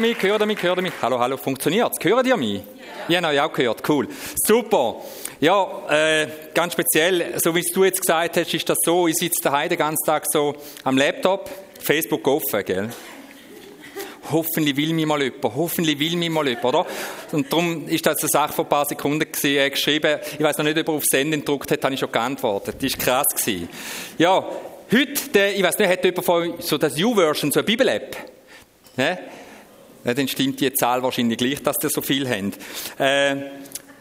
[0.00, 0.92] mich, hört ihr mich, hört ihr mich?
[1.02, 1.98] Hallo, hallo, funktioniert's?
[2.02, 2.62] Hören ihr mich?
[3.08, 4.08] Ja, ja, ja auch gehört, cool.
[4.34, 4.96] Super.
[5.40, 9.42] Ja, äh, ganz speziell, so wie du jetzt gesagt hast, ist das so, ich sitze
[9.42, 11.48] daheim den ganzen Tag so am Laptop,
[11.80, 12.90] Facebook offen, gell?
[14.30, 16.86] hoffentlich will mich mal jemand, hoffentlich will mich mal jemand, oder?
[17.32, 20.18] Und darum ist das eine Sache von ein paar Sekunden gewesen, äh, geschrieben.
[20.32, 22.76] Ich weiß noch nicht, ob er auf Senden gedruckt hat, habe ich schon geantwortet.
[22.80, 23.26] Das war krass.
[23.34, 23.68] Gewesen.
[24.18, 24.44] Ja,
[24.92, 28.16] heute, der, ich weiß nicht, hat jemand von so das U-Version, so eine Bibel-App?
[28.96, 29.18] Ne?
[30.04, 32.58] Ja, dann stimmt die Zahl wahrscheinlich gleich, dass ihr so viel habt.
[32.98, 33.36] Äh,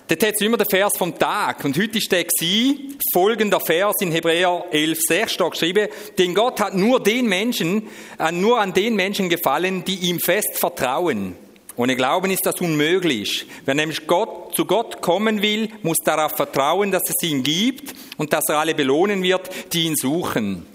[0.10, 1.64] Dort hat es immer den Vers vom Tag.
[1.64, 6.60] Und heute war der gewesen, folgender Vers in Hebräer 11, 6 steht geschrieben, denn Gott
[6.60, 11.36] hat nur den Menschen, äh, nur an den Menschen gefallen, die ihm fest vertrauen.
[11.76, 13.46] Ohne Glauben ist das unmöglich.
[13.66, 18.34] Wer nämlich Gott, zu Gott kommen will, muss darauf vertrauen, dass es ihn gibt und
[18.34, 20.66] dass er alle belohnen wird, die ihn suchen.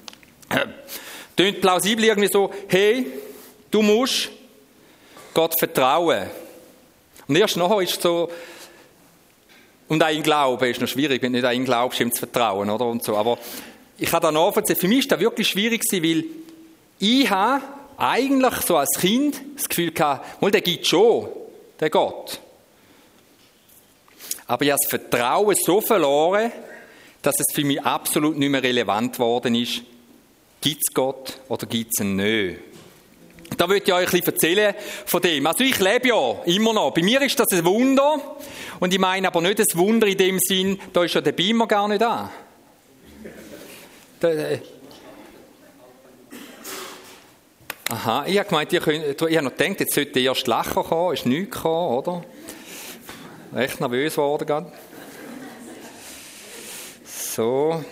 [1.36, 3.06] Tönt plausibel irgendwie so, hey,
[3.72, 4.30] du musst
[5.34, 6.30] Gott vertrauen.
[7.26, 8.30] Und erst nachher ist so,
[9.88, 12.20] und auch in Glauben ist noch schwierig, wenn du nicht an ihn glaubst, ihm zu
[12.20, 12.86] vertrauen, oder?
[12.86, 13.16] Und so.
[13.16, 13.38] Aber
[13.98, 16.24] ich habe da nachvollziehen, für mich ist das wirklich schwierig weil
[16.98, 17.62] ich habe
[17.96, 21.28] eigentlich so als Kind das Gefühl gehabt, der gibt schon,
[21.78, 22.40] der Gott.
[24.46, 26.52] Aber ich habe das Vertrauen so verloren,
[27.22, 29.82] dass es für mich absolut nicht mehr relevant geworden ist,
[30.60, 32.58] gibt es Gott oder gibt es ihn nicht.
[33.56, 34.74] Da würde ich euch ein bisschen erzählen
[35.06, 35.46] von dem.
[35.46, 36.92] Also ich lebe ja immer noch.
[36.92, 38.36] Bei mir ist das ein Wunder.
[38.80, 41.66] Und ich meine aber nicht ein Wunder in dem Sinn, da ist ja der Beamer
[41.66, 42.30] gar nicht da.
[44.22, 44.58] Äh,
[47.90, 51.54] Aha, ich habe gemeint, ich, habe noch gedacht, jetzt sollte erst Lachen kommen, ist nichts
[51.54, 52.24] gekommen, oder?
[53.54, 54.72] Recht nervös geworden gerade.
[57.04, 57.84] So,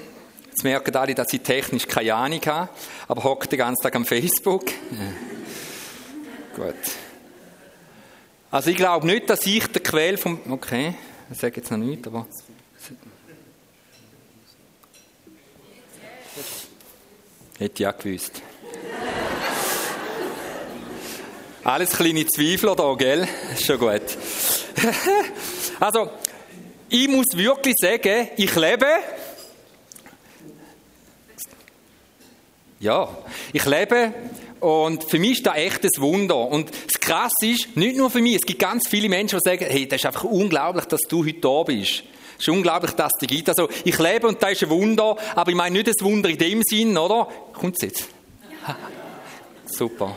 [0.47, 2.71] jetzt merken alle, dass ich technisch keine Ahnung habe,
[3.07, 4.65] aber hockt den ganzen Tag am Facebook.
[6.55, 6.75] Gut.
[8.51, 10.39] Also ich glaube nicht, dass ich der Quell vom...
[10.51, 10.95] Okay,
[11.31, 12.27] ich sage jetzt noch nichts, aber...
[17.59, 18.43] Hätte ich auch gewusst.
[21.65, 23.29] Alles kleine Zweifler da, gell?
[23.55, 24.03] Ist schon gut.
[25.81, 26.11] also,
[26.89, 28.87] ich muss wirklich sagen, ich lebe...
[32.83, 33.09] Ja,
[33.53, 34.13] ich lebe
[34.59, 36.37] und für mich ist das echt ein Wunder.
[36.37, 39.65] Und das Krasse ist, nicht nur für mich, es gibt ganz viele Menschen, die sagen,
[39.69, 42.03] hey, das ist einfach unglaublich, dass du heute da bist.
[42.37, 43.49] Es ist unglaublich, dass es dich gibt.
[43.49, 46.39] Also, ich lebe und das ist ein Wunder, aber ich meine nicht ein Wunder in
[46.39, 47.29] dem Sinn, oder?
[47.53, 48.09] Kommt es jetzt?
[49.65, 50.17] Super.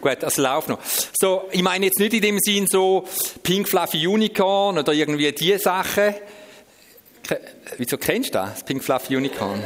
[0.00, 0.78] Gut, das läuft noch.
[1.20, 3.04] So, ich meine jetzt nicht in dem Sinn so
[3.42, 6.14] Pink Fluffy Unicorn oder irgendwie diese Sachen.
[7.76, 9.62] Wieso kennst du das, das Pink Fluffy Unicorn?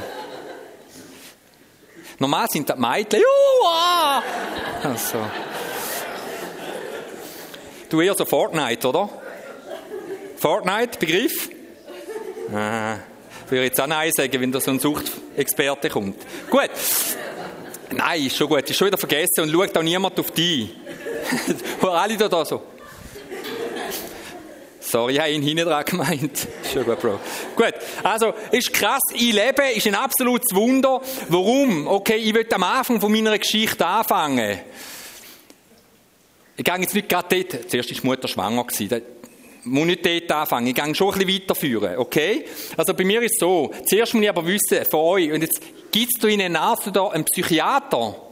[2.18, 3.20] Normal sind das Mädchen.
[3.20, 4.22] Juhu!
[4.82, 5.18] Also.
[7.88, 9.08] Du eher so Fortnite, oder?
[10.36, 11.50] Fortnite, Begriff?
[12.52, 12.96] Ah,
[13.44, 16.16] ich würde jetzt auch Nein sagen, wenn da so ein Suchtexperte kommt.
[16.50, 16.70] Gut.
[17.90, 18.68] Nein, ist schon gut.
[18.68, 20.70] Ist schon wieder vergessen und schaut auch niemand auf dich.
[21.80, 22.62] Wo alle da so.
[24.90, 26.48] Sorry, ich habe ihn hinten dran gemeint.
[26.72, 27.20] Schon gut, Bro.
[27.54, 29.02] Gut, also, ist krass.
[29.12, 31.02] Ich lebe, ist ein absolutes Wunder.
[31.28, 31.86] Warum?
[31.86, 34.60] Okay, ich will am Anfang von meiner Geschichte anfangen.
[36.56, 37.70] Ich gehe jetzt nicht gerade dort.
[37.70, 38.64] Zuerst war die Mutter schwanger.
[38.78, 38.90] Ich
[39.64, 40.68] muss nicht dort anfangen.
[40.68, 41.98] Ich gehe schon ein bisschen weiterführen.
[41.98, 42.46] Okay?
[42.74, 43.70] Also, bei mir ist es so.
[43.84, 45.60] Zuerst muss ich aber wissen, von euch, und jetzt
[45.92, 48.27] gibt es da in der Nase da einen Psychiater,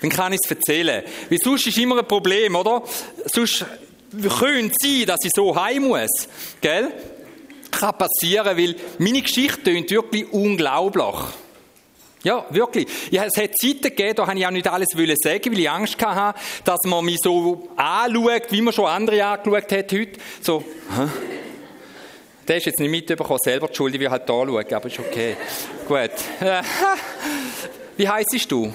[0.00, 1.02] dann kann ich es erzählen.
[1.28, 2.82] Weil sonst ist immer ein Problem, oder?
[3.26, 3.64] Sonst
[4.38, 6.28] könnte es sein, dass ich so heim muss.
[6.60, 6.92] Gell?
[7.70, 11.14] Kann passieren, weil meine Geschichte tönt wirklich unglaublich.
[12.22, 12.88] Ja, wirklich.
[13.10, 16.04] Ja, es hat Zeiten gegeben, da habe ich auch nicht alles sagen, weil ich Angst
[16.04, 20.18] hatte, dass man mich so anschaut, wie man schon andere angeschaut hat heute.
[20.40, 20.64] So,
[20.96, 21.08] hä?
[22.48, 24.98] Der ist jetzt nicht mitbekommen, selber die Schuld, ich will halt da schauen, aber ist
[24.98, 25.36] okay.
[25.86, 26.10] Gut.
[27.96, 28.72] Wie heisst du?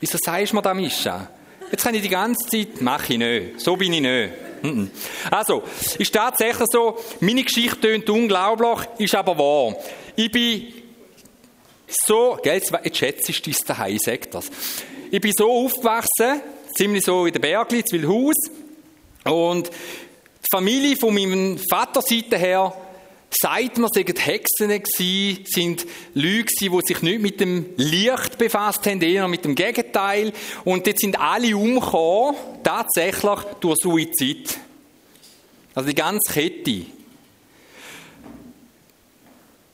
[0.00, 1.28] Wieso sagst du mir das, Mischa?
[1.70, 3.60] Jetzt kann ich die ganze Zeit, mache ich nicht.
[3.60, 4.32] So bin ich nicht.
[5.30, 5.62] Also,
[5.98, 9.76] ist tatsächlich so, meine Geschichte tönt unglaublich, ist aber wahr.
[10.16, 10.72] Ich bin
[11.86, 14.50] so, gell, jetzt, schätzt du dein daheim, sag das.
[15.10, 16.40] Ich bin so aufgewachsen,
[16.76, 18.36] ziemlich so in den Bergen, in Wilhaus.
[19.24, 22.72] Und die Familie von meinem Vaterseite her
[23.30, 29.00] sagt man, seien Hexen gewesen, sind Leute die sich nicht mit dem Licht befasst haben,
[29.00, 30.32] eher mit dem Gegenteil.
[30.64, 34.58] Und jetzt sind alle umgekommen, tatsächlich durch Suizid.
[35.74, 36.86] Also die ganze Kette.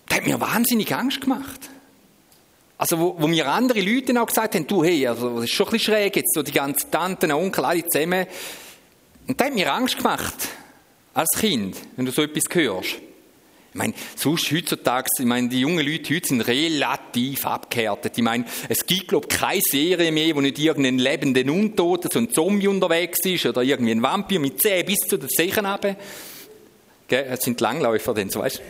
[0.07, 1.71] Das hat mir wahnsinnig Angst gemacht.
[2.79, 5.67] Also, wo, wo mir andere Leute auch gesagt haben, du, hey, also, das ist schon
[5.69, 8.27] ein bisschen schräg jetzt, so die ganzen Tanten, Onkel, alle zusammen.
[9.27, 10.35] Und das hat mir Angst gemacht.
[11.15, 13.06] Als Kind, wenn du so etwas hörst.
[13.77, 18.17] Ich meine, sonst heutzutage, ich meine, die jungen Leute heute sind relativ abgehärtet.
[18.17, 22.19] Ich meine, es gibt, glaube ich, keine Serie mehr, wo nicht irgendein lebenden Untoten, so
[22.19, 25.95] ein Zombie unterwegs ist, oder irgendwie ein Vampir mit Zähnen bis zu den Zehen runter.
[27.07, 28.63] Das sind Langläufer, denn so weißt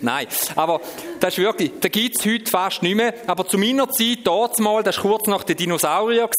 [0.00, 0.26] Nein,
[0.56, 0.80] aber
[1.20, 3.12] das ist wirklich, da gibt es heute fast nicht mehr.
[3.26, 6.30] Aber zu meiner Zeit, dort mal, das war kurz nach den Dinosauriern,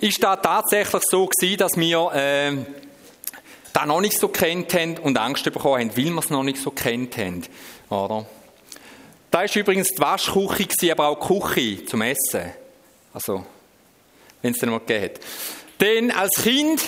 [0.00, 2.52] ist da tatsächlich so gewesen, dass wir, äh,
[3.72, 6.58] das noch nicht so kennt haben und Angst bekommen haben, weil wir es noch nicht
[6.58, 7.42] so kennt haben.
[7.88, 8.26] Oder?
[9.30, 12.52] Da war übrigens die Waschküche, aber auch die Küche zum Essen.
[13.12, 13.44] Also,
[14.42, 15.20] wenn es dann mal gegeben hat.
[15.80, 16.80] Denn als Kind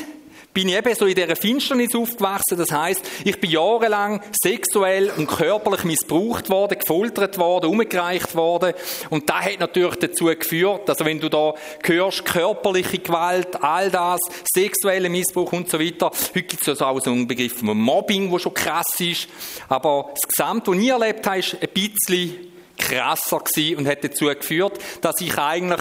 [0.55, 2.59] bin ich eben so in dieser Finsternis aufgewachsen.
[2.59, 8.75] Das heißt, ich bin jahrelang sexuell und körperlich missbraucht worden, gefoltert worden, umgereicht worden.
[9.11, 11.55] Und das hat natürlich dazu geführt, also wenn du da
[11.85, 14.21] hörst, körperliche Gewalt, all das,
[14.55, 16.11] sexueller Missbrauch und so weiter.
[16.11, 19.29] Heute gibt es also auch so einen Begriff von Mobbing, der schon krass ist.
[19.69, 24.27] Aber das Gesamte, was ich erlebt habe, ist ein bisschen krasser gewesen und hat dazu
[24.27, 25.81] geführt, dass ich eigentlich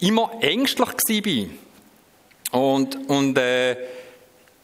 [0.00, 1.71] immer ängstlich war.
[2.52, 3.76] Und, und äh,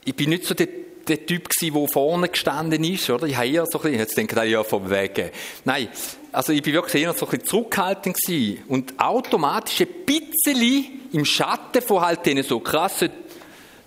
[0.05, 0.69] ich bin nicht so der,
[1.09, 3.27] der Typ gewesen, der vorne gestanden ist, oder?
[3.27, 5.31] Ich habe eher so ein bisschen, jetzt denke ich, ja, vom Wegen.
[5.65, 5.89] Nein,
[6.31, 11.25] also ich bin wirklich eher so ein bisschen zurückhaltend gewesen und automatisch ein bisschen im
[11.25, 13.11] Schatten von halt denen so krassen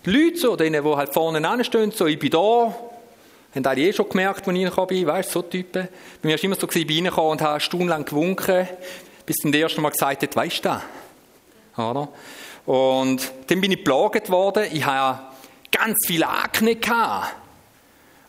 [0.03, 2.75] Leuten, so, denen, die halt vorne anstehen, so, ich bin da,
[3.53, 5.87] haben alle eh schon gemerkt, als ich reingekommen bin, weißt so Typen.
[6.21, 8.67] Bei mir war immer so, ich bin reingekommen und habe stundenlang gewunken,
[9.27, 10.81] bis der erste Mal gesagt hat, weißt du das?
[11.77, 12.09] Oder?
[12.65, 14.65] Und dann bin ich geplagt worden.
[14.71, 15.23] Ich hatte
[15.71, 16.75] ganz viel Akne.
[16.75, 17.35] Gehabt.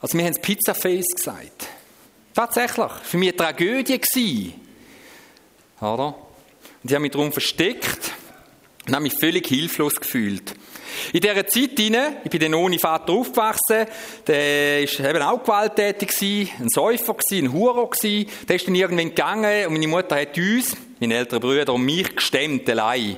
[0.00, 1.68] Also wir haben es Pizzaface gesagt.
[2.34, 2.92] Tatsächlich.
[3.04, 4.54] Für mich eine Tragödie gewesen.
[5.80, 6.06] Oder?
[6.06, 8.12] Und ich habe mich darum versteckt
[8.86, 10.54] und habe mich völlig hilflos gefühlt.
[11.12, 13.86] In dieser Zeit ich bin dann ohne Vater aufgewachsen,
[14.26, 16.10] der war eben auch gewalttätig,
[16.58, 17.88] ein Säufer, ein Hurer.
[18.02, 22.14] Der ist dann irgendwann gegangen und meine Mutter hat uns, meine älteren Brüder und mich
[22.14, 23.16] gestemmt allein.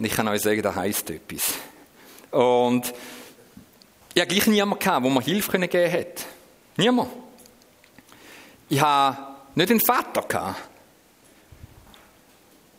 [0.00, 1.52] Und ich kann euch sagen, das heisst etwas.
[2.30, 2.90] Und
[4.14, 6.24] ich hatte gleich niemanden, gehabt, wo mir Hilfe geben konnte.
[6.78, 7.10] Niemand.
[8.70, 9.18] Ich hatte
[9.54, 10.22] nicht einen Vater.
[10.22, 10.58] Gehabt.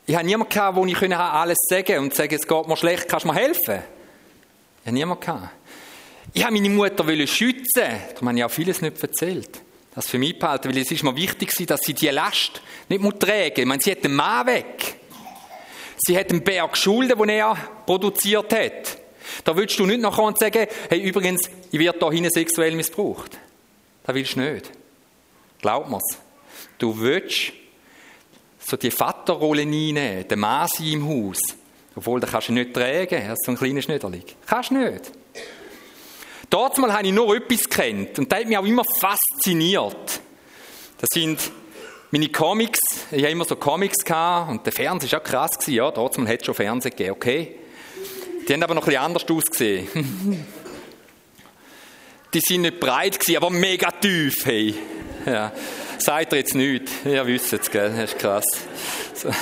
[0.07, 3.25] Ich hatte niemanden, gehabt, wo ich alles sagen und sagen, es geht mir schlecht, kannst
[3.25, 3.83] du mir helfen?
[4.79, 5.23] Ich hatte niemanden.
[5.23, 5.49] Gehabt.
[6.33, 7.83] Ich wollte meine Mutter schützen.
[8.15, 9.61] Darum habe ich auch vieles nicht erzählt.
[9.93, 13.49] Das für mich behalten, weil es ist mir wichtig dass sie die Last nicht tragen
[13.49, 13.57] muss.
[13.57, 15.00] Ich meine, sie hat den Mann weg.
[16.03, 17.55] Sie hat einen Berg Schulden, den er
[17.85, 18.97] produziert hat.
[19.43, 23.37] Da willst du nicht nachher und sagen, hey, übrigens, ich werde da hinten sexuell missbraucht.
[24.03, 24.71] Das willst du nicht.
[25.61, 26.17] Glaub mir's.
[26.79, 27.53] Du willst
[28.59, 31.39] so die Vaterrolle reinnehmen, den Mann im Haus.
[31.95, 34.23] Obwohl, da kannst du nicht tragen, er ist so ein kleiner Schnöderling.
[34.45, 35.11] Kannst du nicht.
[36.49, 40.19] Dort mal habe ich nur etwas kennt und das hat mich auch immer fasziniert.
[40.97, 41.39] Das sind
[42.11, 42.79] meine Comics,
[43.09, 46.27] ich habe immer so Comics gehabt und der Fernseher war auch krass, gewesen, ja, trotzdem
[46.27, 47.55] hat es schon Fernsehen gegeben, okay.
[48.47, 49.87] Die haben aber noch ein bisschen anders ausgesehen.
[52.33, 54.73] Die sind nicht breit gewesen, aber mega tief, hey.
[55.25, 55.51] Ja.
[55.97, 56.91] Seid ihr jetzt nichts?
[57.05, 57.93] Ihr wisst es, gell?
[57.95, 58.45] Das ist krass.
[59.13, 59.29] So.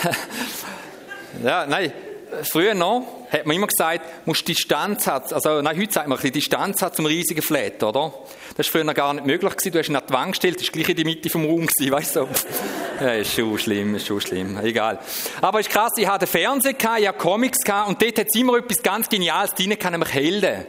[1.44, 1.94] Ja, nein,
[2.42, 5.32] früher noch hat man immer gesagt, musst Distanz haben.
[5.32, 8.12] Also, nein, heute sagt man, ein Distanz hat zum riesigen Flat, oder?
[8.60, 9.54] Das war früher gar nicht möglich.
[9.72, 11.92] Du hast ihn an die Wand gestellt, war gleich in die Mitte vom Raum gewesen,
[11.94, 12.28] weißt du?
[13.00, 14.60] Ja, ist schon schlimm, ist schon schlimm.
[14.62, 15.00] Egal.
[15.40, 18.84] Aber ist krass, ich hatte Fernsehen ich hatte Comics und dort hat es immer etwas
[18.84, 20.66] ganz Geniales drin nämlich Helden.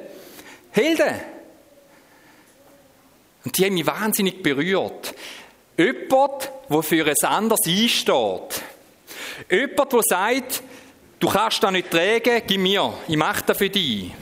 [0.70, 1.20] Helden!
[3.44, 5.12] Und die haben mich wahnsinnig berührt.
[5.76, 8.62] Jemand, der für ein anderes einsteht.
[9.50, 10.62] Jemand, der sagt,
[11.18, 14.12] du kannst das nicht tragen, gib mir, ich mache das für dich.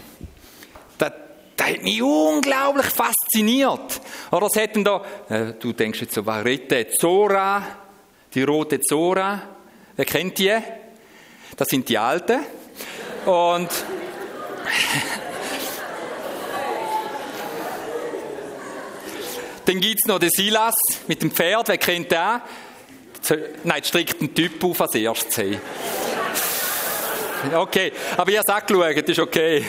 [1.58, 4.00] Das, hat mich unglaublich fasziniert.
[4.30, 7.62] Oder es hätten da, äh, du denkst jetzt so, was redet Zora,
[8.32, 9.42] die rote Zora,
[9.96, 10.56] wer kennt die?
[11.56, 12.40] Das sind die Alten.
[13.26, 13.68] Und
[19.66, 20.74] Dann gibt es noch den Silas
[21.08, 22.40] mit dem Pferd, wer kennt den?
[23.64, 25.36] Nein, strikt ein Typ auf als erstes.
[25.36, 25.58] Hey.
[27.54, 29.64] Okay, aber ich habe es angeschaut, ist okay.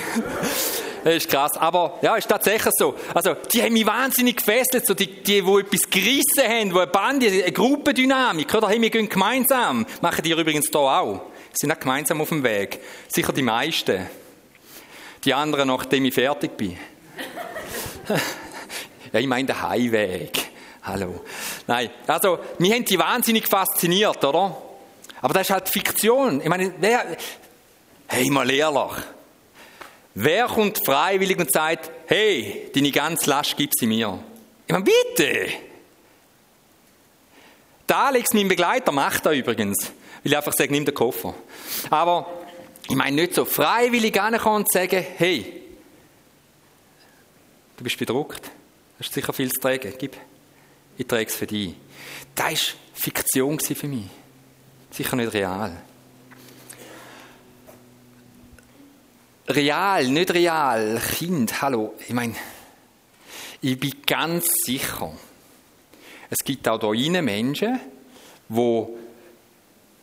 [1.04, 1.56] Das ist krass.
[1.58, 2.96] Aber ja, ist tatsächlich so.
[3.14, 6.88] Also, die haben mich wahnsinnig gefesselt, so die, die, die etwas gerissen haben, die eine
[6.88, 8.70] Band, eine Gruppendynamik, oder?
[8.70, 9.86] Hey, wir gehen gemeinsam.
[10.02, 11.22] Machen die übrigens hier auch.
[11.54, 12.80] Sie sind auch gemeinsam auf dem Weg.
[13.08, 14.08] Sicher die meisten.
[15.24, 16.78] Die anderen, nachdem ich fertig bin.
[19.12, 20.52] Ja, ich meine den Heimweg.
[20.84, 21.22] Hallo.
[21.66, 24.56] Nein, also, wir haben die wahnsinnig fasziniert, oder?
[25.22, 26.42] Aber das ist halt Fiktion.
[26.42, 27.18] Ich meine, wer,
[28.08, 29.04] hey, mal ehrlich.
[30.22, 34.22] Wer kommt freiwillig und sagt, hey, deine ganze Last gib sie mir?
[34.68, 35.48] Ich meine, bitte!
[37.88, 39.78] Der Alex, mein Begleiter, macht das übrigens.
[40.22, 41.34] Weil ich einfach sage, nimm den Koffer.
[41.90, 42.44] Aber
[42.90, 45.64] ich meine nicht so freiwillig ankommen und sagen, hey,
[47.78, 48.52] du bist bedruckt,
[49.00, 50.18] hast sicher viel zu tragen, gib,
[50.98, 51.76] ich trage es für dich.
[52.36, 52.58] Das war
[52.94, 54.08] Fiktion für mich.
[54.92, 55.82] Sicher nicht real.
[59.50, 61.02] Real, nicht real.
[61.18, 61.96] Kind, hallo.
[62.08, 62.36] Ich meine,
[63.62, 65.12] ich bin ganz sicher,
[66.30, 67.80] es gibt auch hier Menschen,
[68.48, 68.86] die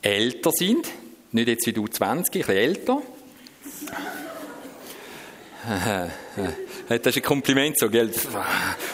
[0.03, 0.89] älter sind,
[1.31, 3.03] nicht jetzt wie du 20, ein bisschen älter.
[6.89, 8.13] Das ist ein Kompliment so, gell?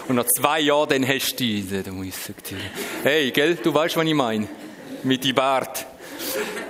[0.08, 1.92] Und nach zwei Jahren, dann hast du die, da
[3.02, 4.48] hey, gell, du weißt, was ich meine?
[5.02, 5.84] Mit dem Bart.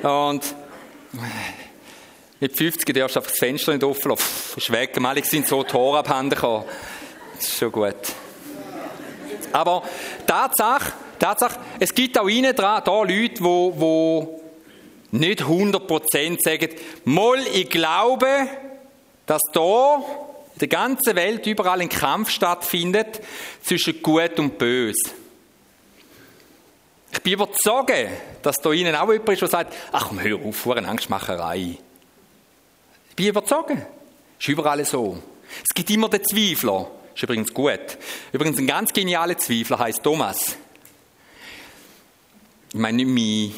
[0.02, 0.42] Und
[2.42, 4.24] mit 50 darfst du einfach das Fenster nicht offen lassen.
[4.56, 4.98] Ist weg.
[5.00, 6.64] Alle sind so Tore abhanden gekommen.
[7.36, 7.94] Das ist schon gut.
[9.52, 9.84] Aber
[10.26, 14.42] Tatsache, Tatsache, es gibt auch innen dran, da Leute, wo, wo
[15.12, 18.48] nicht 100% sagen, mal, ich glaube,
[19.24, 20.02] dass da
[20.54, 23.20] in der ganzen Welt überall ein Kampf stattfindet
[23.62, 25.12] zwischen Gut und Böse.
[27.12, 27.92] Ich bin überzeugt,
[28.42, 31.78] dass da Ihnen auch jemand ist, der sagt, ach komm, hör auf, Angstmacherei.
[33.12, 33.72] Ich bin überzeugt.
[34.40, 35.18] Ist überall so.
[35.62, 36.90] Es gibt immer den Zweifler.
[37.14, 37.98] Ist übrigens gut.
[38.32, 40.56] Übrigens ein ganz genialer Zweifler heißt Thomas.
[42.70, 43.52] Ich meine nicht mich.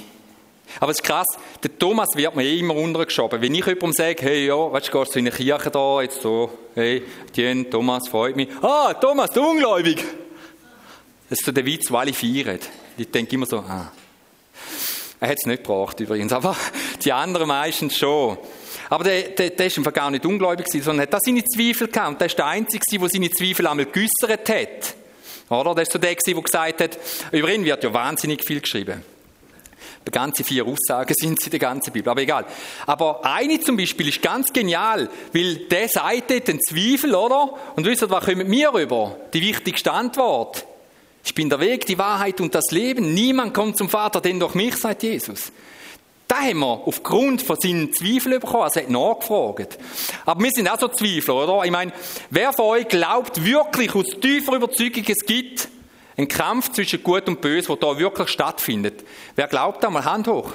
[0.81, 1.27] Aber es ist krass,
[1.63, 3.41] der Thomas wird mir eh immer untergeschoben.
[3.41, 6.21] Wenn ich jemandem sage, hey, ja, weißt du, gehst du in eine Kirche da, jetzt
[6.21, 8.49] so, hey, Tien, Thomas, freut mich.
[8.61, 10.05] Ah, Thomas, du Ungläubig!
[11.31, 12.59] Das ist so der Witz, weil ich feiere.
[12.97, 13.93] Ich denke immer so, ah.
[15.21, 16.57] Er hat es nicht gebracht übrigens, aber
[17.05, 18.37] die anderen meistens schon.
[18.91, 22.09] Aber der, der, der ist einfach gar nicht ungläubig sondern hat da seine Zweifel gehabt.
[22.09, 24.95] Und der ist der Einzige, der seine Zweifel einmal geäussert hat.
[25.51, 25.75] Oder?
[25.75, 26.99] Das ist so der, der gesagt hat,
[27.33, 29.03] über ihn wird ja wahnsinnig viel geschrieben.
[30.07, 32.45] Die ganze vier Aussagen sind sie in der ganzen Bibel, aber egal.
[32.87, 37.55] Aber eine zum Beispiel ist ganz genial, weil der sagt den Zweifel, oder?
[37.77, 39.17] Und wisst ihr, was kommt mir rüber?
[39.33, 40.67] Die wichtigste Antwort.
[41.25, 43.15] Ich bin der Weg, die Wahrheit und das Leben.
[43.15, 45.53] Niemand kommt zum Vater, denn durch mich, sagt Jesus.
[46.27, 49.79] Da haben wir aufgrund von seinen Zweifeln bekommen, also er hat nachgefragt.
[50.25, 51.65] Aber wir sind auch so Zweifler, oder?
[51.65, 51.93] Ich meine,
[52.31, 55.69] wer von euch glaubt wirklich aus tiefer Überzeugung, es gibt
[56.17, 59.05] einen Kampf zwischen Gut und Böse, der da wirklich stattfindet?
[59.37, 59.91] Wer glaubt da?
[59.91, 60.53] Mal Hand hoch.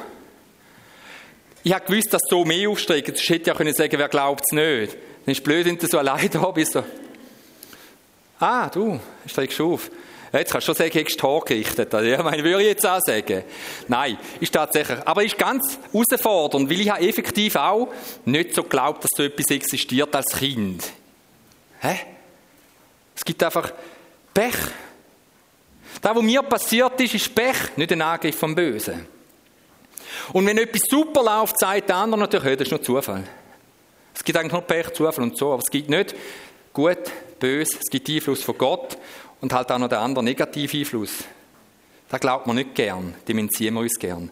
[1.64, 3.16] Ich habe gewusst, dass so mehr aufstrecken.
[3.16, 4.94] Sonst hätte ja können sagen, wer glaubt es nicht.
[4.94, 6.78] Dann ist es blöd, wenn du so allein da bist.
[8.40, 9.92] Ah, du, streckst auf.
[10.32, 11.92] Jetzt kannst du schon sagen, du hast Tor gerichtet.
[11.92, 13.44] Ja, meine, würde ich jetzt auch sagen.
[13.88, 15.00] Nein, ist tatsächlich.
[15.06, 17.88] Aber ist ganz herausfordernd, weil ich habe effektiv auch
[18.26, 20.84] nicht so geglaubt, dass so etwas existiert als Kind.
[21.80, 22.00] Hä?
[23.16, 23.72] Es gibt einfach
[24.34, 24.56] Pech.
[26.02, 29.08] Das, was mir passiert ist, ist Pech, nicht ein Angriff vom Bösen.
[30.32, 33.24] Und wenn etwas super läuft, sagt der andere natürlich, hey, das ist nur Zufall.
[34.14, 36.16] Es gibt eigentlich nur Pech, Zufall und so, aber es gibt nicht
[36.74, 37.00] gut,
[37.40, 38.98] böse, es gibt Einfluss von Gott
[39.42, 41.24] und halt auch noch der andere negative Einfluss.
[42.10, 44.32] Da glaubt man nicht gern, dem entziehen wir uns gern.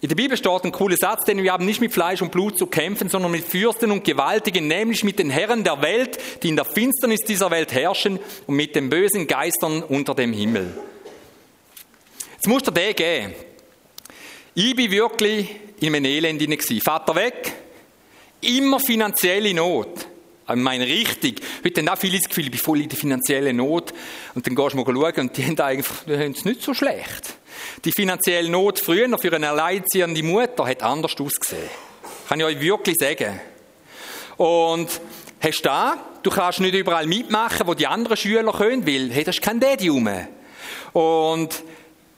[0.00, 2.58] In der Bibel steht ein cooler Satz, denn wir haben nicht mit Fleisch und Blut
[2.58, 6.56] zu kämpfen, sondern mit Fürsten und Gewaltigen, nämlich mit den Herren der Welt, die in
[6.56, 10.76] der Finsternis dieser Welt herrschen und mit den bösen Geistern unter dem Himmel.
[12.32, 13.34] Jetzt muss dir den geben.
[14.54, 16.80] Ich bin wirklich in einem Elend hinein.
[16.80, 17.52] Vater weg,
[18.40, 20.08] immer finanzielle Not.
[20.48, 21.40] Ich meine, richtig.
[21.64, 23.92] Heute haben auch viele das Gefühl, ich bin voll in der finanziellen Not.
[24.34, 27.34] Und dann gehst du mal schauen und die haben eigentlich, es nicht so schlecht.
[27.84, 31.70] Die finanzielle Not früher für eine alleinerziehende Mutter hat anders ausgesehen.
[32.28, 33.40] Kann ich euch wirklich sagen.
[34.36, 34.88] Und
[35.40, 39.24] hast du da, du kannst nicht überall mitmachen, wo die anderen Schüler können, weil, hey,
[39.24, 40.08] das ist kein Daddy rum.
[40.92, 41.62] Und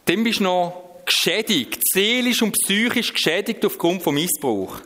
[0.06, 4.80] dann bist du noch geschädigt, seelisch und psychisch geschädigt aufgrund von Missbrauch.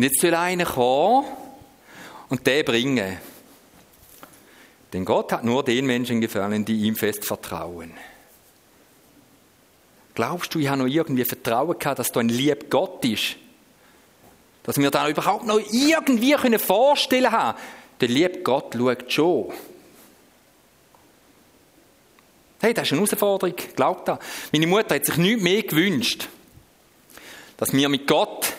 [0.00, 1.26] Und jetzt soll einer kommen
[2.30, 3.18] und den bringen.
[4.94, 7.92] Denn Gott hat nur den Menschen gefallen, die ihm fest vertrauen.
[10.14, 13.36] Glaubst du, ich habe noch irgendwie Vertrauen gehabt, dass da ein lieb Gott ist?
[14.62, 17.58] Dass wir da überhaupt noch irgendwie können vorstellen haben,
[18.00, 19.52] der liebe Gott schaut schon.
[22.62, 24.18] Hey, das ist eine Herausforderung, glaubt da.
[24.50, 26.26] Meine Mutter hat sich nichts mehr gewünscht,
[27.58, 28.54] dass wir mit Gott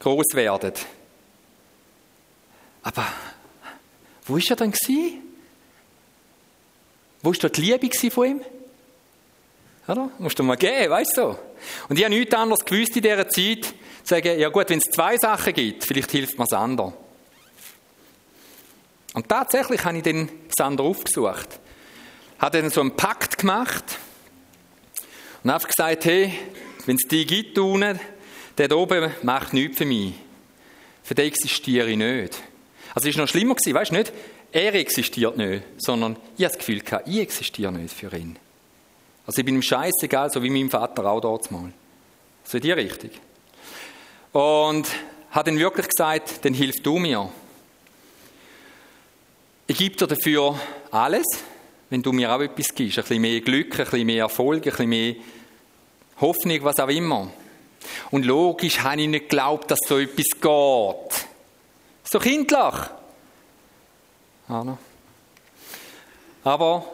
[0.00, 0.72] groß werden.
[2.82, 3.06] Aber
[4.26, 5.22] wo ist er denn gewesen?
[7.22, 8.40] Wo ist dort die Liebe von ihm?
[9.86, 10.10] Oder?
[10.18, 11.36] Musst du mal geben, weißt du?
[11.88, 14.84] Und ich habe nichts anderes gewusst in dieser Zeit, zu sagen, ja gut, wenn es
[14.84, 16.92] zwei Sachen gibt, vielleicht hilft mir das andere.
[19.12, 21.58] Und tatsächlich habe ich dann das andere aufgesucht.
[22.38, 23.98] Habe dann so einen Pakt gemacht
[25.42, 26.32] und einfach gesagt, hey,
[26.86, 28.00] wenn es die gibt unten,
[28.60, 30.12] der da oben macht nichts für mich.
[31.02, 32.38] Für den existiere ich nicht.
[32.94, 34.12] Also es war noch schlimmer, gewesen, weißt du nicht,
[34.52, 38.36] er existiert nicht, sondern ich habe das Gefühl gehabt, ich existiere nicht für ihn.
[39.26, 41.72] Also ich bin ihm scheißegal, so wie mein Vater auch dort mal.
[42.44, 43.10] So in die Richtung.
[44.32, 44.86] Und
[45.30, 47.32] hat dann wirklich gesagt, dann hilf du mir.
[49.68, 51.24] Ich gebe dir dafür alles,
[51.88, 52.98] wenn du mir auch etwas gibst.
[52.98, 55.14] Ein bisschen mehr Glück, ein bisschen mehr Erfolg, ein bisschen mehr
[56.20, 57.32] Hoffnung, was auch immer.
[58.10, 61.26] Und logisch habe ich nicht geglaubt, dass so etwas geht.
[62.04, 62.74] So kindlich.
[66.42, 66.86] Aber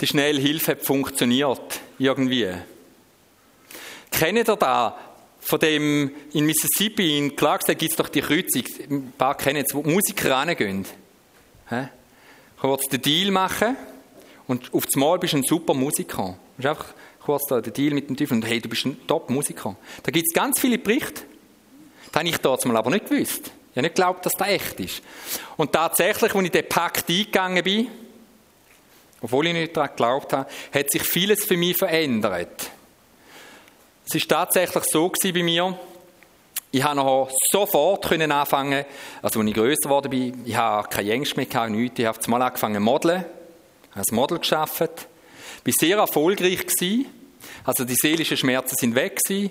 [0.00, 1.80] die Schnellhilfe hat funktioniert.
[1.98, 2.52] Irgendwie.
[4.10, 4.98] Kennt ihr da?
[5.40, 8.64] Von dem in Mississippi, in Clarksdale, gibt es doch die Kreuzung.
[8.90, 10.86] Ein paar kennen es, wo Musiker reingehen.
[12.60, 13.76] Kurz den Deal machen
[14.46, 16.36] und auf das Mal bist du ein super Musiker.
[16.56, 19.06] Du musst einfach kurz da den Deal mit dem Teufel und hey, du bist ein
[19.06, 19.76] Top-Musiker.
[20.02, 21.22] Da gibt es ganz viele Berichte.
[22.10, 23.50] Das habe ich mal aber nicht gewusst.
[23.72, 25.02] Ich habe nicht geglaubt, dass das echt ist.
[25.56, 27.88] Und tatsächlich, als ich den Pakt eingegangen bin,
[29.22, 32.70] obwohl ich nicht daran geglaubt habe, hat sich vieles für mich verändert.
[34.04, 35.78] Es ist tatsächlich so bei mir,
[36.70, 38.84] ich habe noch sofort anfangen,
[39.22, 42.18] also als ich größer geworden bin, ich habe keine Ängste mehr gehabt, nichts, ich habe
[42.30, 43.26] mal angefangen zu modeln, habe
[43.94, 44.38] als Model
[45.52, 47.06] geschafft, bin sehr erfolgreich gewesen,
[47.64, 49.50] also die seelischen Schmerzen sind weg gewesen,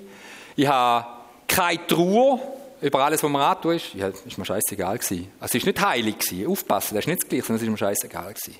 [0.56, 1.08] ich habe
[1.48, 2.40] keine Trauer
[2.82, 5.32] über alles, was man antun ist, ja, ist mir scheißegal gewesen.
[5.40, 7.70] Also es ist nicht heilig gewesen, aufpassen, das ist nicht das Gleiche, sondern es ist
[7.70, 8.56] mir scheißegal gewesen.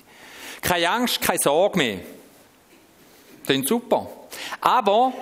[0.60, 2.00] Keine Angst, keine Sorge mehr.
[3.44, 4.08] Das ist super.
[4.60, 5.12] Aber,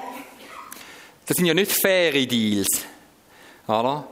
[1.26, 2.84] das sind ja nicht faire Deals.
[3.66, 4.06] Oder?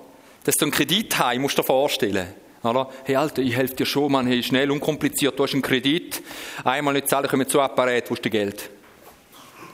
[0.45, 2.35] Das ist so ein Kreditheim, musst du dir vorstellen.
[2.69, 2.89] Oder?
[3.05, 6.23] Hey Alter, ich helfe dir schon, man, hey, schnell, unkompliziert, du hast einen Kredit,
[6.65, 8.71] einmal nicht zahlen, kommen zu Apparat, wo ist du Geld?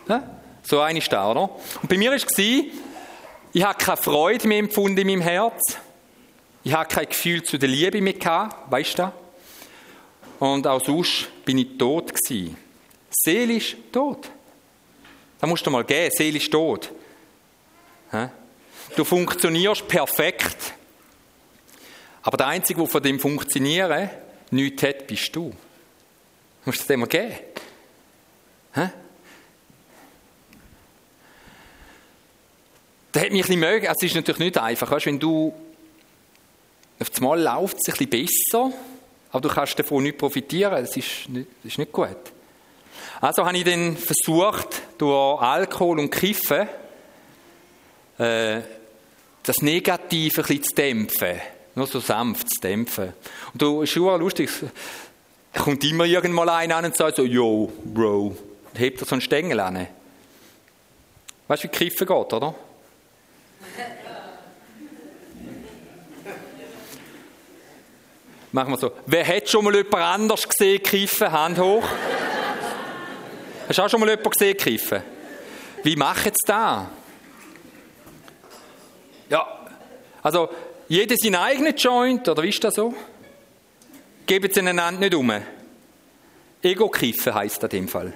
[0.08, 0.22] Ja?
[0.62, 1.50] So eine ist da, oder?
[1.82, 2.26] Und bei mir war es,
[3.54, 5.78] ich habe keine Freude mehr empfunden in meinem Herz.
[6.62, 9.12] Ich habe kein Gefühl zu der Liebe mehr gehabt, weißt du?
[10.40, 12.56] Und auch sonst bin ich tot gewesen.
[13.10, 14.30] Seelisch tot.
[15.38, 16.90] Da musst du mal gehen, seelisch tot.
[18.96, 20.73] Du funktionierst perfekt.
[22.24, 24.10] Aber der Einzige, der von dem Funktionieren
[24.50, 25.50] nichts hat, bist du.
[25.50, 25.56] Du
[26.64, 27.34] musst es dem mal geben.
[33.12, 33.86] Das hat mich ein mögen.
[33.86, 34.90] Es ist natürlich nicht einfach.
[34.90, 35.54] Weißt, wenn du
[36.98, 38.72] auf einmal läuft es ein bisschen besser,
[39.30, 40.82] aber du kannst davon nicht profitieren.
[40.84, 42.16] Das ist nicht, das ist nicht gut.
[43.20, 46.68] Also habe ich dann versucht, durch Alkohol und Kiffen
[48.18, 48.62] äh,
[49.42, 51.40] das Negative ein bisschen zu dämpfen.
[51.74, 53.12] Nur so sanft zu dämpfen.
[53.52, 54.50] Und du, ist schon lustig,
[55.52, 58.36] kommt immer irgendwann einer an und sagt so, yo, Bro,
[58.74, 59.86] und hebt er so einen Stängel an.
[61.48, 62.54] Weißt du, wie Kiffen geht, oder?
[68.54, 68.92] Machen wir so.
[69.06, 71.32] Wer hat schon mal jemand anders gesehen kiffen?
[71.32, 71.84] Hand hoch.
[73.66, 75.02] Hast du auch schon mal jemanden gesehen kiffen?
[75.82, 76.84] Wie machen sie das?
[79.28, 79.66] Ja,
[80.22, 80.48] also
[80.94, 82.94] jeder seinen eigenen Joint, oder wie ist das so?
[84.26, 85.32] Geben sie einander nicht um.
[86.62, 88.12] Ego-Kiffen heisst das in dem Fall.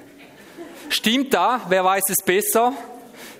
[0.88, 1.60] Stimmt da?
[1.68, 2.72] Wer weiß es besser?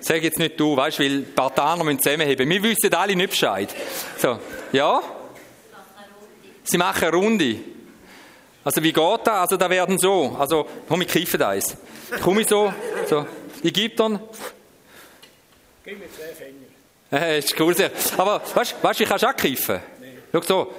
[0.01, 2.49] Sag jetzt nicht du, weißt, du, weil Partner müssen zusammenheben.
[2.49, 3.73] Wir wissen alle nicht Bescheid.
[4.17, 4.39] So,
[4.73, 5.01] ja?
[6.63, 7.55] Sie machen eine Runde.
[8.63, 9.39] Also wie geht das?
[9.39, 11.77] Also da werden so, also komm, ich kiffe da eins.
[12.21, 12.73] Komm ich so,
[13.07, 13.25] so,
[13.63, 14.19] ich gebe dann.
[15.85, 16.68] Gib mir zwei Finger.
[17.11, 17.75] Äh, ist cool.
[18.17, 19.79] Aber weißt du, ich kann auch kiffen.
[20.31, 20.73] Schau so.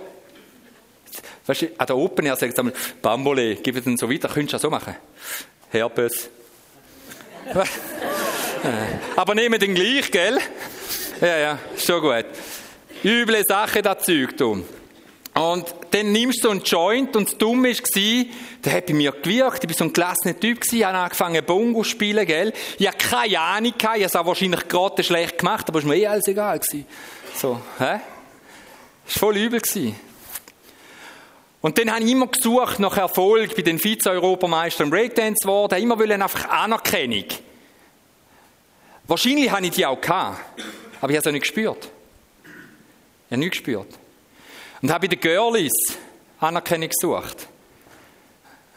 [1.46, 4.52] Weißt du, an der Open Air sagt es Bambole, gib es dann so weiter, könntest
[4.52, 4.94] du das so machen.
[5.70, 6.30] Herpes.
[9.16, 10.38] Aber nehmen den gleich, gell?
[11.20, 12.26] Ja, ja, schon gut.
[13.02, 14.64] Üble Sache, das Zeug, du.
[15.34, 18.24] Und dann nimmst du so einen Joint und das Dumme war,
[18.64, 19.64] der hat bei mir gewirkt.
[19.64, 22.52] Ich war so ein gelassener Typ, ich habe angefangen Bongo zu spielen, gell.
[22.78, 25.92] Ich hatte keine Ahnung, ich habe es auch wahrscheinlich gerade schlecht gemacht, aber es war
[25.92, 26.58] mir eh alles egal.
[26.58, 26.86] Gewesen.
[27.34, 28.00] So, hä?
[29.06, 29.60] Es war voll übel.
[29.60, 29.96] Gewesen.
[31.60, 35.98] Und dann habe ich immer gesucht nach Erfolg bei den Vize-Europameistern im Breakdance geworden, immer
[35.98, 37.26] wollen einfach Anerkennung.
[39.06, 40.40] Wahrscheinlich habe ich die auch gehabt,
[41.00, 41.90] aber ich habe es auch nicht gespürt.
[43.26, 43.99] Ich habe nicht gespürt.
[44.82, 45.98] Und habe bei den Girlies
[46.38, 47.48] Anerkennung gesucht.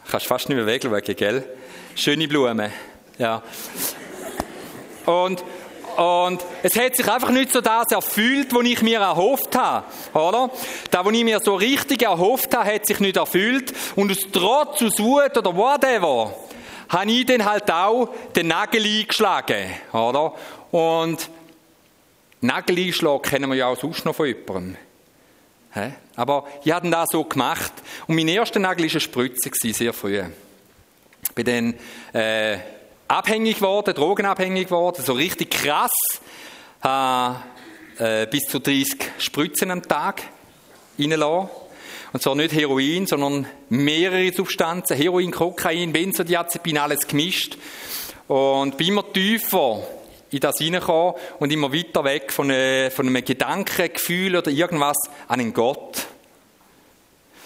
[0.10, 1.44] Kannst fast nicht mehr wegschauen, gell?
[1.96, 2.72] Schöne Blumen.
[3.18, 3.42] Ja.
[5.06, 5.44] Und,
[5.96, 10.50] und es hat sich einfach nicht so das erfüllt, was ich mir erhofft habe, oder?
[10.92, 13.74] Das, was ich mir so richtig erhofft habe, hat sich nicht erfüllt.
[13.96, 16.36] Und aus Trotz, aus Wut oder whatever,
[16.89, 20.34] habe ich dann halt auch den Nagel eingeschlagen, oder?
[20.72, 21.30] Und
[22.42, 24.78] Nagel einschlagen kennen wir ja auch sonst noch von jemandem.
[26.16, 27.74] Aber ich habe das so gemacht.
[28.08, 30.22] Und mein erster Nagel war eine Spritze, sehr früh.
[31.28, 32.60] Ich bin dann äh,
[33.08, 35.92] abhängig geworden, drogenabhängig geworden, so richtig krass.
[36.84, 40.24] Äh, bis zu 30 Spritzen am Tag
[40.98, 41.50] reingelassen.
[42.12, 44.96] Und zwar nicht Heroin, sondern mehrere Substanzen.
[44.96, 47.58] Heroin, Kokain, Benzodiazepin, alles gemischt.
[48.28, 49.84] Und bin immer tiefer
[50.34, 54.98] in das hineingekommen und immer weiter weg von, äh, von einem Gedanken, Gefühl oder irgendwas
[55.28, 56.08] an einen Gott.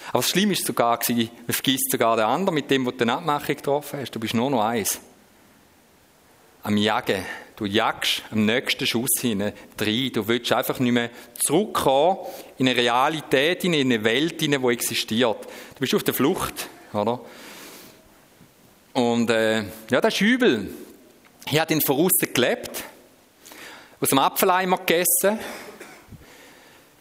[0.10, 3.14] Aber das Schlimme war sogar, man vergisst sogar den anderen mit dem, was du eine
[3.14, 4.12] Abmachung getroffen hast.
[4.12, 5.00] Du bist nur noch eins.
[6.64, 7.26] Am Jagen.
[7.58, 10.12] Du jagst am nächsten Schuss hinein rein.
[10.14, 12.20] Du willst einfach nicht mehr zurückkommen
[12.60, 15.44] in eine Realität, in eine Welt, die existiert.
[15.74, 17.20] Du bist auf der Flucht, oder?
[18.94, 20.70] Und äh, ja, das ist übel.
[21.50, 22.77] Ich habe in Voraussetzungen gelebt,
[24.00, 25.40] aus dem Apfeleimer gegessen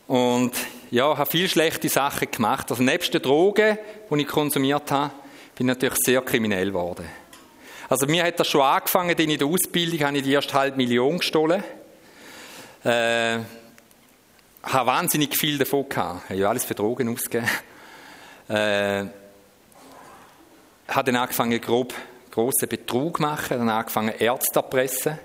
[0.07, 0.53] und
[0.91, 2.71] ja, habe viele schlechte Sachen gemacht.
[2.71, 3.79] Also nebst den Drogen,
[4.11, 5.13] die ich konsumiert habe,
[5.55, 7.07] bin ich natürlich sehr kriminell geworden.
[7.89, 11.19] Also mir hat das schon angefangen, in der Ausbildung habe ich die erste halbe Million
[11.19, 11.63] gestohlen.
[12.83, 13.39] Äh,
[14.63, 16.23] habe wahnsinnig viel davon gehabt.
[16.25, 17.49] Ich habe ja alles für Drogen ausgegeben.
[18.49, 19.07] Äh,
[20.89, 21.95] habe dann angefangen, grob
[22.31, 25.19] grossen Betrug machen, dann angefangen Ärzte erpressen,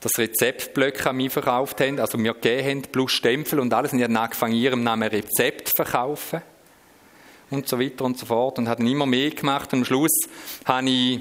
[0.00, 3.98] das Rezeptblöcke an mich verkauft haben, also mir gegeben haben, plus Stempel und alles, und
[3.98, 6.42] ich habe angefangen, ihrem Namen Rezept zu verkaufen.
[7.50, 8.58] Und so weiter und so fort.
[8.58, 9.72] Und habe dann immer mehr gemacht.
[9.72, 10.16] Und am Schluss
[10.64, 11.20] habe ich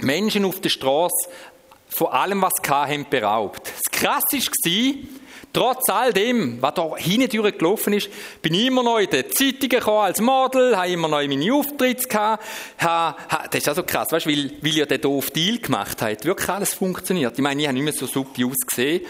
[0.00, 1.28] Menschen auf der Straße
[1.88, 3.66] von allem, was sie hatten, beraubt.
[3.66, 4.94] Das Krasse war,
[5.52, 8.08] Trotz all dem, was da hinten gelaufen ist,
[8.40, 12.08] bin ich immer noch in den Zeitungen gekommen als Model, habe immer noch meine Auftritte
[12.08, 12.42] gehabt.
[12.78, 13.16] Habe,
[13.50, 16.24] das ist also krass, weißt, weil, weil ihr den doof Deal gemacht habt.
[16.24, 17.34] Wirklich alles funktioniert.
[17.34, 19.02] Ich meine, ich habe nicht mehr so super ausgesehen.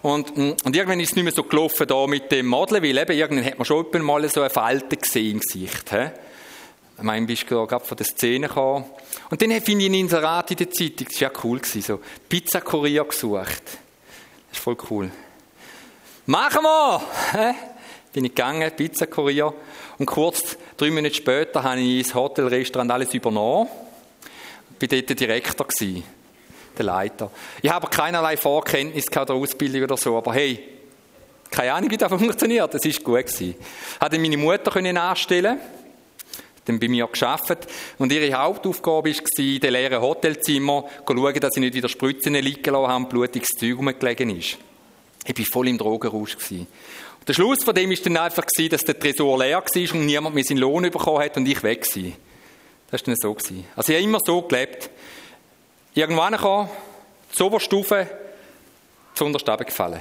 [0.00, 3.12] Und, und irgendwann ist es nicht mehr so gelaufen da mit dem Model, weil eben
[3.16, 5.90] irgendwann hat man schon mal so eine Falte gesehen im Gesicht.
[5.90, 6.08] He?
[6.96, 8.84] Ich meine, bist du gerade von der Szene gekommen.
[9.30, 13.04] Und dann finde ich ein Inserat in der Zeitung, das war ja cool, so Pizzakurier
[13.04, 13.62] gesucht.
[13.64, 15.10] Das ist voll cool.
[16.26, 17.54] Machen wir!
[18.12, 19.52] Bin ich gegangen, Pizzakurier.
[19.98, 23.68] Und kurz, drei Minuten später, habe ich das Hotelrestaurant alles übernommen.
[24.78, 25.66] Ich war dort der Direktor,
[26.78, 27.28] der Leiter.
[27.60, 30.62] Ich habe keinerlei Vorkenntnis der Ausbildung oder so, aber hey,
[31.50, 32.72] keine Ahnung, wie das funktioniert.
[32.72, 33.56] Das ist gut gewesen.
[33.58, 35.58] Ich Hatte meine Mutter können anstellen
[36.64, 37.66] dann bei mir geschafft
[37.98, 42.34] und ihre Hauptaufgabe war, in den leeren Hotelzimmer zu schauen, dass sie nicht wieder Spritzen
[42.34, 44.58] liegen lassen haben, blutiges Zeug rumgelegen ist.
[45.24, 46.36] Ich war voll im Drogenrausch.
[46.36, 46.66] Gewesen.
[47.20, 50.06] Und der Schluss von dem war dann einfach, gewesen, dass der Tresor leer war und
[50.06, 52.12] niemand mehr seinen Lohn bekommen hat und ich weg war.
[52.90, 53.34] Das war dann so.
[53.34, 53.64] Gewesen.
[53.76, 54.90] Also ich habe immer so gelebt.
[55.94, 56.68] Irgendwann kam
[57.30, 58.08] zur Oberstufe
[59.14, 60.00] zu Unterstaben gefallen.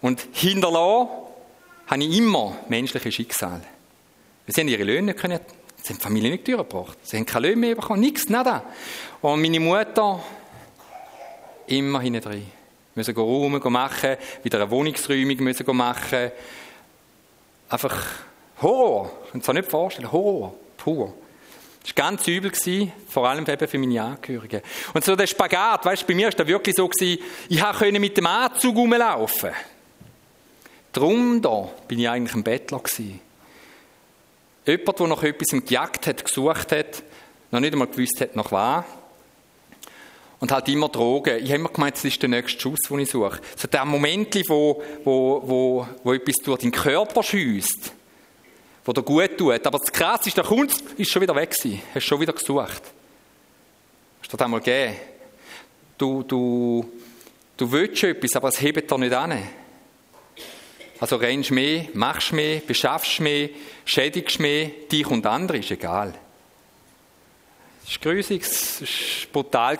[0.00, 1.08] Und hinterlassen
[1.86, 3.60] habe ich immer menschliche Schicksal.
[4.46, 5.40] Sie haben ihre Löhne können,
[5.82, 6.96] sie haben die Familie nicht durchgebracht.
[7.02, 8.64] Sie haben keine Löhne mehr bekommen, nichts, nada.
[9.20, 10.22] Und meine Mutter
[11.66, 12.59] immer hinten drin
[12.94, 16.30] müssen Räume machen, wieder eine Wohnungsräumung müssen machen.
[17.68, 17.96] Einfach
[18.60, 19.10] Horror.
[19.26, 20.10] Ich kann es nicht vorstellen.
[20.10, 20.54] Horror.
[20.76, 21.12] Pur.
[21.82, 22.52] Das war ganz übel,
[23.08, 24.60] vor allem eben für meine Angehörigen.
[24.92, 27.20] Und so der Spagat, weißt du, bei mir war das wirklich so, ich
[27.60, 29.50] konnte mit dem Anzug rumlaufen.
[30.92, 32.82] Drum da bin ich eigentlich ein Bettler.
[34.66, 37.02] Jemand, der nach etwas gejagt hat, gesucht hat,
[37.50, 38.84] noch nicht einmal gewusst hat, nach was,
[40.40, 41.36] und halt immer Drogen.
[41.36, 43.40] Ich habe immer gemeint, das ist der nächste Schuss, den ich suche.
[43.56, 47.92] So der Moment, wo, wo, wo, wo etwas durch deinen Körper schießt,
[48.84, 49.66] wo dir gut tut.
[49.66, 51.82] Aber das Krasse ist, der Kunst ist schon wieder weg gewesen.
[51.94, 52.82] Hast schon wieder gesucht.
[54.20, 54.96] Hast du das einmal gegeben?
[55.98, 56.90] Du, du,
[57.58, 59.38] du willst etwas, aber es hebt dir nicht an.
[61.00, 63.50] Also rennst mehr, machst mehr, beschaffst mehr,
[63.84, 66.14] schädigst mehr, dich und andere, ist egal.
[67.90, 69.76] Es war grusig, es war brutal.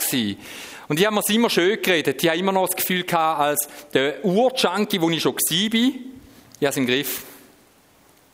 [0.88, 2.20] Und ich habe mir immer schön geredet.
[2.20, 6.66] Ich habe immer noch das Gefühl gehabt, als der Ur-Junkie, wo ich schon war, ich
[6.66, 7.22] habe es im Griff.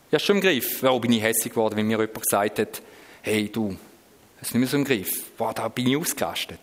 [0.07, 0.81] Ich habe es schon im Griff.
[0.81, 2.81] Warum bin ich hässlich geworden, wenn mir jemand gesagt hat,
[3.21, 3.77] hey du,
[4.41, 5.29] es ist nicht mehr so im Griff.
[5.37, 6.59] Boah, da bin ich ausgerastet.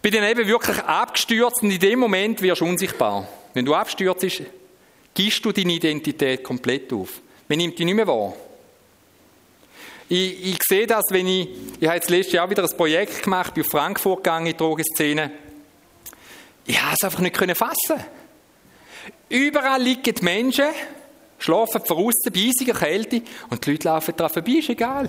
[0.00, 3.28] Bin dann eben wirklich abgestürzt und in dem Moment wirst du unsichtbar.
[3.52, 4.42] Wenn du abstürzt,
[5.12, 7.20] gibst du deine Identität komplett auf.
[7.48, 8.32] Man nimmt dich nicht mehr wahr.
[10.08, 11.48] Ich, ich sehe das, wenn ich,
[11.80, 14.58] ich habe jetzt letztes Jahr wieder ein Projekt gemacht, bin auf Frankfurt gegangen, in die
[14.58, 15.32] Drogenszene.
[16.64, 18.04] Ich habe es einfach nicht fassen
[19.28, 20.66] Überall liegen die Menschen,
[21.38, 25.08] schlafen draussen bei eisiger Kälte und die Leute laufen daran vorbei, ist egal.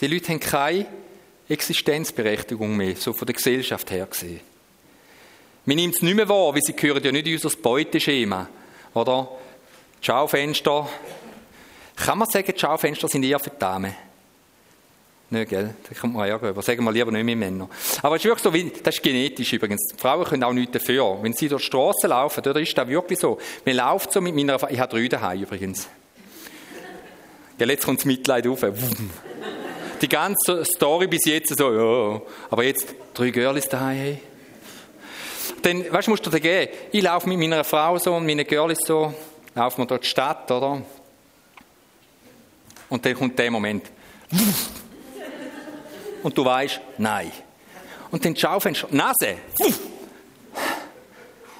[0.00, 0.86] Die Leute haben keine
[1.48, 4.40] Existenzberechtigung mehr, so von der Gesellschaft her gesehen.
[5.64, 8.48] Man nimmt es nicht mehr wahr, weil sie gehören ja nicht in unser Beuteschema.
[8.92, 9.28] Oder?
[10.04, 10.86] Schaufenster.
[11.96, 13.94] Kann man sagen, Schaufenster sind eher für Damen?
[15.30, 15.74] Nicht, gell?
[15.88, 16.60] Da kommt man Ärger über.
[16.60, 17.70] Sagen wir lieber nicht mehr Männer.
[18.02, 19.94] Aber es ist wirklich so, das ist genetisch übrigens.
[19.96, 21.18] Frauen können auch nichts dafür.
[21.22, 23.38] Wenn sie durch die Straße laufen, da ist das wirklich so.
[23.64, 25.88] Man läuft so mit meiner, ich habe drei daheim übrigens.
[27.56, 28.60] Gell, jetzt kommt das Mitleid auf.
[30.02, 32.20] Die ganze Story bis jetzt so, ja.
[32.50, 34.18] Aber jetzt drei Girls daheim, hey.
[35.62, 36.72] Dann, weißt du, musst du dir geben.
[36.92, 39.14] Ich laufe mit meiner Frau so und meinen Girls so,
[39.54, 40.82] laufen wir durch die Stadt, oder?
[42.88, 43.90] Und dann kommt der Moment
[46.22, 47.30] und du weißt, nein.
[48.10, 49.38] Und dann Schaufenster, Nase.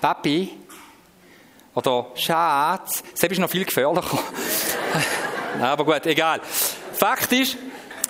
[0.01, 0.59] Papi.
[1.75, 3.03] Oder Schatz.
[3.13, 4.19] Das ist noch viel gefährlicher.
[5.61, 6.41] Aber gut, egal.
[6.95, 7.57] Fakt ist,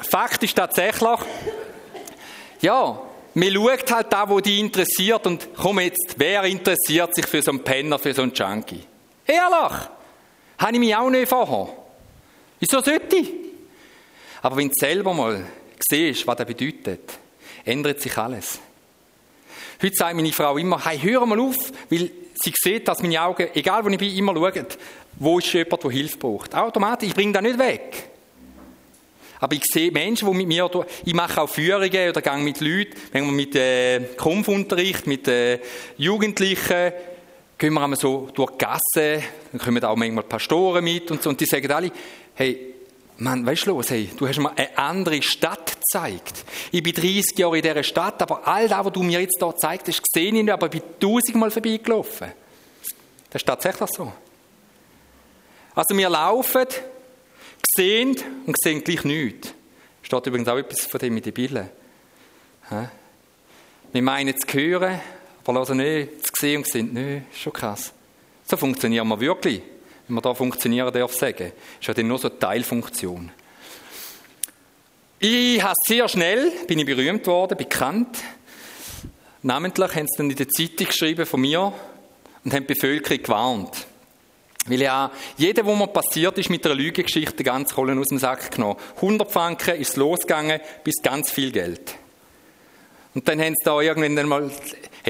[0.08, 1.20] Fakt ist tatsächlich,
[2.60, 3.00] ja,
[3.34, 7.50] man schaut halt da, wo die interessiert und komm jetzt, wer interessiert sich für so
[7.50, 8.84] einen Penner, für so einen Junkie?
[9.26, 9.78] Ehrlich?
[10.58, 11.68] Habe ich mich auch nicht vorher.
[12.60, 13.32] Wieso sollte ich?
[14.42, 15.44] Aber wenn du selber mal
[15.88, 17.18] siehst, was das bedeutet,
[17.64, 18.58] ändert sich alles.
[19.82, 21.56] Heute sagt meine Frau immer, hey, hör mal auf,
[21.90, 24.66] weil sie sieht, dass meine Augen, egal wo ich bin, immer schauen,
[25.16, 26.54] wo ist jemand, der Hilfe braucht.
[26.54, 28.10] Automatisch, ich bringe das nicht weg.
[29.40, 30.70] Aber ich sehe Menschen, die mit mir,
[31.04, 35.58] ich mache auch Führungen oder gehe mit Leuten, wenn wir mit äh, Kampfunterricht, mit äh,
[35.98, 36.92] Jugendlichen,
[37.58, 41.30] gehen wir einmal so durch die Gasse, dann kommen auch manchmal Pastoren mit und so,
[41.30, 41.92] und die sagen alle,
[42.34, 42.74] hey,
[43.18, 46.44] Mann, weißt du los, hey, du hast mir eine andere Stadt gezeigt.
[46.72, 49.52] Ich bin 30 Jahre in dieser Stadt, aber all das, was du mir jetzt hier
[49.52, 52.32] gezeigt hast, sehe ich nicht, aber ich bin tausendmal vorbeigelaufen.
[53.30, 54.12] Das ist tatsächlich so.
[55.76, 56.66] Also wir laufen,
[57.76, 59.54] sehen und sehen gleich nichts.
[60.02, 61.70] Steht übrigens auch etwas von dem in der Bibel.
[63.92, 65.00] Wir meinen zu hören,
[65.44, 67.22] aber lassen nicht zu sehen und sehen nicht.
[67.32, 67.92] Ist schon krass.
[68.46, 69.62] So funktionieren wir wirklich
[70.06, 71.52] wenn man da funktionieren darf, sagen.
[71.80, 73.30] ist ja dann nur so eine Teilfunktion.
[75.18, 78.18] Ich habe sehr schnell, bin ich berühmt worden, bekannt.
[79.42, 81.72] Namentlich haben sie dann in der Zeitung geschrieben von mir
[82.44, 83.86] und haben die Bevölkerung gewarnt.
[84.66, 88.52] Weil ja, jeder, wo mir passiert ist, mit einer Lügengeschichte ganz Kohlen aus dem Sack
[88.52, 88.78] genommen.
[88.96, 91.96] 100 Franken ist losgegangen, bis ganz viel Geld.
[93.14, 94.50] Und dann haben sie da irgendwann mal,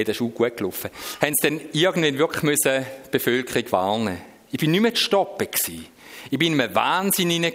[0.03, 0.89] das ist auch gut gelaufen,
[1.21, 4.21] haben sie dann irgendwann wirklich die Bevölkerung warnen
[4.55, 5.49] ich bin nicht mehr zu stoppen.
[6.31, 7.51] Ich bin in einem Wahnsinn hinein.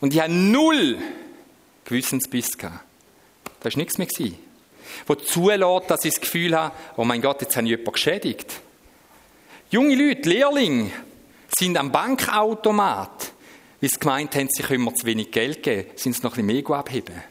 [0.00, 0.96] Und ich habe null
[1.84, 2.80] Gewissensbiss gehabt.
[3.60, 4.08] Da war nichts mehr.
[5.06, 8.54] Wo zulässt, dass ich das Gefühl habe, oh mein Gott, jetzt habe ich jemanden geschädigt.
[9.70, 10.92] Junge Leute, Lehrlinge,
[11.58, 13.32] sind am Bankautomat,
[13.80, 16.46] wie sie gemeint haben, sie können mir zu wenig Geld geben, sind sie noch ein
[16.46, 17.22] bisschen mehr abheben.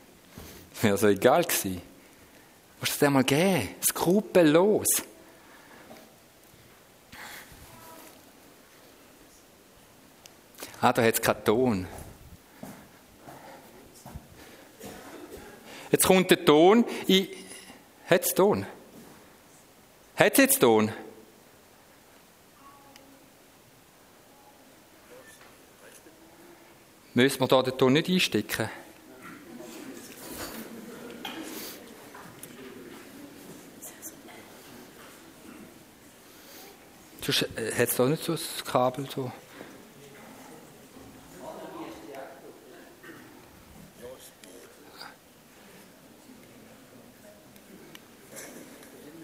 [0.72, 1.82] Das wäre so egal gewesen.
[2.80, 3.70] Musst du das einmal geben?
[3.88, 4.88] Skrupellos.
[10.82, 11.88] Ah, da hat es keinen Ton.
[15.92, 16.86] Jetzt kommt der Ton.
[18.10, 18.66] Hat es Ton?
[20.16, 20.92] Hat es jetzt Ton?
[27.14, 28.70] Müssen wir da den Ton nicht einstecken?
[37.28, 39.32] Äh, hat es da nicht so ein Kabel so.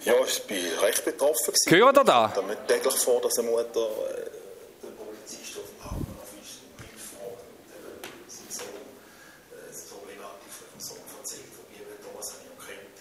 [0.03, 1.53] Ja, ich bin recht betroffen.
[1.67, 2.03] Hören ihr da?
[2.03, 4.31] Da kommt täglich vor, dass eine Mutter äh,
[4.81, 7.45] den Polizist auf dem Hauptbahnhof ist und Hilfe fragt.
[7.53, 12.49] Und äh, sind so, äh, so relativ so erzählt, von mir da, was habe ich
[12.49, 12.97] auch kennt.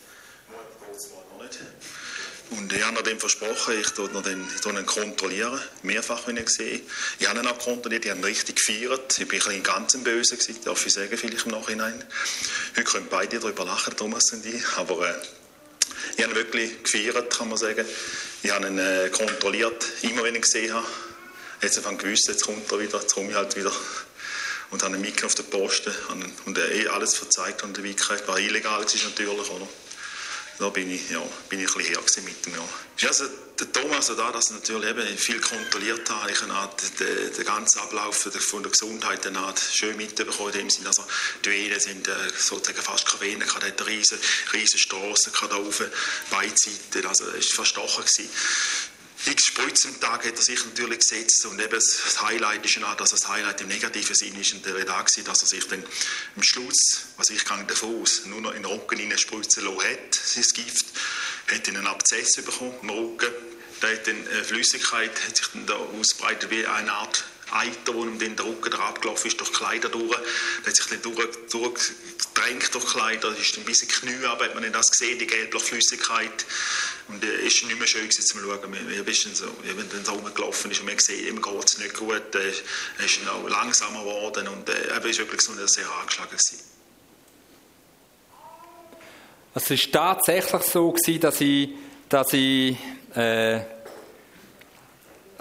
[0.53, 1.59] Mutter geht es mal noch nicht.
[2.51, 6.80] Und ich habe ihm versprochen, ich tue ihn kontrollieren, mehrfach, wenn ich sehe.
[7.18, 9.18] Ich habe ihn auch kontrolliert, ich habe ihn richtig gefeiert.
[9.18, 12.04] Ich bin ein ganz böse gewesen, darf ich sagen, vielleicht im Nachhinein.
[12.76, 15.09] Heute können beide darüber lachen, Thomas und ich, aber...
[15.09, 15.14] Äh,
[16.16, 17.85] ich habe ihn wirklich gefeiert, kann man sagen.
[18.42, 20.87] Ich habe ihn äh, kontrolliert, immer wenn ich gesehen habe.
[21.62, 23.72] Jetzt habe ich gewusst, jetzt kommt er wieder, jetzt komme ich halt wieder.
[24.70, 25.92] Und habe ihn mitgenommen auf den Posten
[26.46, 28.26] und er eh alles verzeigt und Wickheit.
[28.28, 29.68] War illegal, ist natürlich, oder?
[30.61, 33.09] Da bin ich, ja, bin ich ein bisschen her mit dem, ja.
[33.09, 33.25] Also,
[33.59, 37.44] der Thomas, also da, dass ich natürlich eben viel kontrolliert habe, ich habe den, den
[37.44, 41.05] ganzen Ablauf von der Gesundheit dann schön mitbekommen, Sinne, also
[41.44, 44.18] die Venen sind äh, sozusagen fast keine Venen, da hat riesen,
[44.53, 45.83] riesen Strassen da rauf,
[46.31, 48.31] beide Seiten, also es war verstochen gewesen
[49.26, 51.44] x Spritzen am Tag hat er sich natürlich gesetzt.
[51.46, 54.52] Und eben das Highlight ist ja dass das Highlight im negativen Sinn ist.
[54.52, 55.85] In der da dass er sich dann
[56.37, 60.14] am Schluss, was ich gehe davon aus, nur noch in den Rücken spritzen lassen hat,
[60.14, 60.87] sein Gift,
[61.50, 63.30] hat einen Abzess bekommen im Rücken,
[63.80, 68.05] da hat dann äh, Flüssigkeit, hat sich dann da ausbreitet wie eine Art Eiter, wo
[68.05, 70.17] ihm dann der Rücken abgelaufen ist, durch Kleider durch.
[70.65, 74.63] Der hat sich dann durch, durchgedrängt durch Kleider, ist ein bisschen Knie, aber hat man
[74.63, 76.47] nicht das gesehen, die gelbliche Flüssigkeit.
[77.09, 78.73] Und es äh, ist nicht mehr schön gewesen, zu schauen.
[78.89, 81.95] Wir bisschen so, wenn dann so rumgelaufen ist und man sieht, ihm geht es nicht
[81.95, 82.53] gut, äh,
[82.99, 86.61] er ist auch langsamer geworden und äh, er ist wirklich so sehr angeschlagen gewesen.
[89.53, 91.71] Es war tatsächlich so, gewesen, dass ich,
[92.09, 92.77] dass ich
[93.17, 93.61] äh,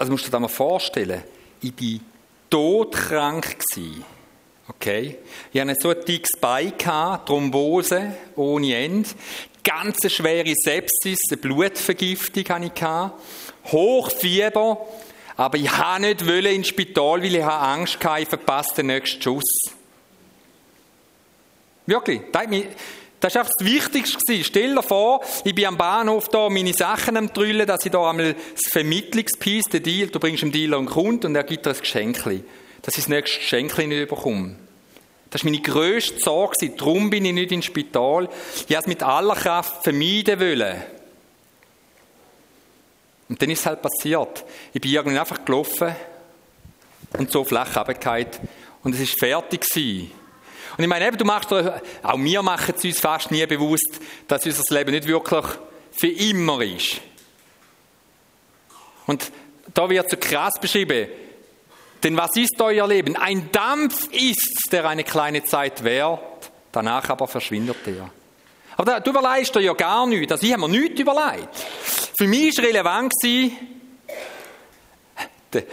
[0.00, 1.22] also musst du dir das mal vorstellen,
[1.62, 2.00] ich war
[2.50, 3.58] todkrank.
[4.68, 5.18] Okay?
[5.52, 9.08] Ich hatte so ein dickes Bein, Thrombose ohne Ende,
[9.64, 14.86] ganz schwere Sepsis, eine Blutvergiftung hatte ich, Hochfieber,
[15.36, 19.72] aber ich wollte nicht ins Spital, weil ich Angst hatte, ich verpasse den nächsten Schuss.
[21.86, 22.66] Wirklich, das hat mich
[23.20, 24.42] das war das Wichtigste.
[24.42, 28.08] Stell dir vor, ich bin am Bahnhof da meine Sachen am Trüllen, dass ich da
[28.08, 31.70] einmal das Vermittlungspiece, den Deal, du bringst dem Dealer einen Kunden und er gibt dir
[31.70, 32.42] ein Geschenkli.
[32.82, 34.56] Dass ich das nächste Geschenkli nicht bekomme.
[35.28, 36.70] Das war meine grösste Sorge.
[36.76, 38.24] Darum bin ich nicht ins Spital.
[38.54, 40.82] Ich wollte es mit aller Kraft vermeiden wollen.
[43.28, 44.44] Und dann ist es halt passiert.
[44.72, 45.94] Ich bin irgendwie einfach gelaufen
[47.16, 47.86] und so flach.
[48.82, 49.60] Und es war fertig.
[49.60, 50.10] Gewesen.
[50.80, 54.46] Und ich meine, eben, du machst, auch wir machen es uns fast nie bewusst, dass
[54.46, 55.44] unser Leben nicht wirklich
[55.92, 57.02] für immer ist.
[59.06, 59.30] Und
[59.74, 61.08] da wird so krass beschrieben,
[62.02, 63.14] denn was ist euer Leben?
[63.14, 68.10] Ein Dampf ist, der eine kleine Zeit währt, danach aber verschwindet er.
[68.78, 70.32] Aber du überlegst dir ja gar nichts.
[70.32, 71.48] Also ich habe mir nichts überlegt.
[72.16, 73.12] Für mich war relevant,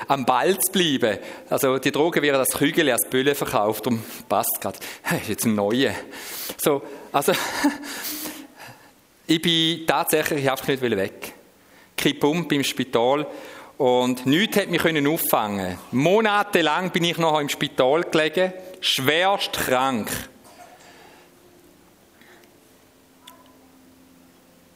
[0.08, 1.20] am Ball zu bleiben.
[1.50, 4.80] Also die Droge wäre das Kügel als Bülle verkauft, darum passt gerade.
[5.04, 5.94] Das ist jetzt ein neuer.
[6.58, 7.34] So, also
[9.28, 11.34] ich bin tatsächlich einfach nicht weg.
[11.96, 13.28] Kippum beim Spital
[13.78, 15.78] und nichts hat mich auffangen.
[15.92, 20.10] Monatelang bin ich noch im Spital gelegen, schwerst krank.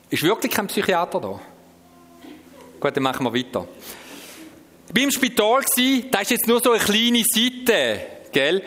[0.10, 1.40] Ist wirklich kein Psychiater da?
[2.80, 3.66] Gut, dann machen wir weiter.
[4.94, 5.62] Ich war im Spital,
[6.12, 8.02] das ist jetzt nur so eine kleine Seite,
[8.34, 8.62] gell?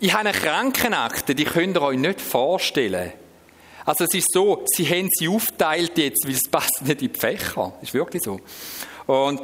[0.00, 3.14] Ich habe eine Krankenakte, die könnt ihr euch nicht vorstellen.
[3.86, 7.18] Also es ist so, sie haben sie aufteilt jetzt, weil es passt nicht in die
[7.18, 7.72] Fächer.
[7.80, 8.38] Ist wirklich so.
[9.06, 9.40] Und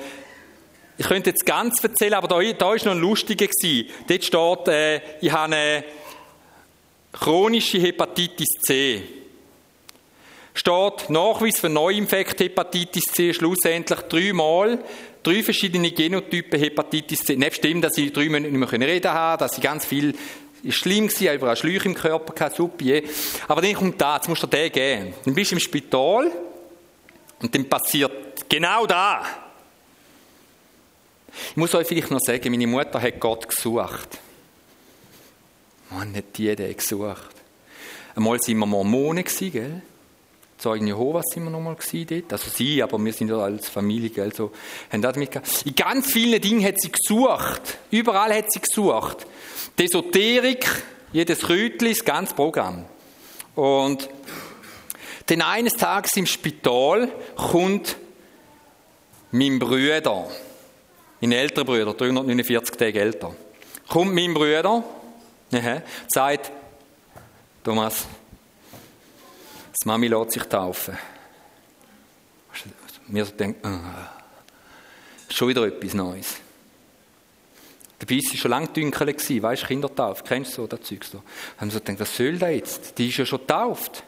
[0.99, 3.89] ich könnte jetzt ganz erzählen, aber da, da ist noch ein lustiger gewesen.
[4.07, 5.85] Dort steht, äh, ich habe eine
[7.11, 9.03] chronische Hepatitis C.
[10.53, 14.85] Steht Nachweis für Neuinfekt Hepatitis C schlussendlich dreimal
[15.29, 17.37] drei verschiedene Genotypen Hepatitis C.
[17.37, 20.15] Nicht stimmt, dass sie drei Monate nicht mehr reden haben, dass sie ganz viel
[20.69, 23.01] schlimm gewesen, überall Schläuche im Körper gehabt, super.
[23.47, 25.15] Aber dann kommt da, jetzt musst du den geben.
[25.25, 26.33] Dann bist du im Spital
[27.41, 29.23] und dann passiert genau da.
[31.51, 34.19] Ich muss euch vielleicht noch sagen, meine Mutter hat Gott gesucht.
[35.91, 37.35] Man hat die Idee gesucht.
[38.17, 39.83] Einmal waren wir Mormonen, gell?
[40.59, 42.33] Zeugen Jehovas sind wir nochmal dort.
[42.33, 44.51] Also sie, aber wir sind ja als Familie, gell, so,
[44.91, 45.23] haben.
[45.65, 47.79] In ganz vielen Dingen hat sie gesucht.
[47.93, 49.27] Überall hat sie gesucht.
[49.79, 50.67] Die Esoterik,
[51.13, 52.85] jedes Rütli, das ganze Programm.
[53.55, 54.09] Und
[55.27, 57.97] dann eines Tages im Spital kommt
[59.31, 60.29] mein Bruder,
[61.21, 63.35] mein älterer Bruder, 349 Tage älter,
[63.89, 64.83] kommt mein Bruder,
[66.09, 66.51] sagt,
[67.63, 68.07] Thomas,
[69.83, 70.99] die Mami lässt sich taufen.
[73.07, 73.71] Mir so denkt, äh,
[75.33, 76.37] schon wieder etwas Neues.
[77.99, 81.23] Dabei war sie schon lange dunkel, weißt du, Kindertaufe, kennst du so das Zeug so.
[81.57, 82.99] Haben so gedacht, was soll das jetzt?
[82.99, 84.05] Die ist ja schon getauft.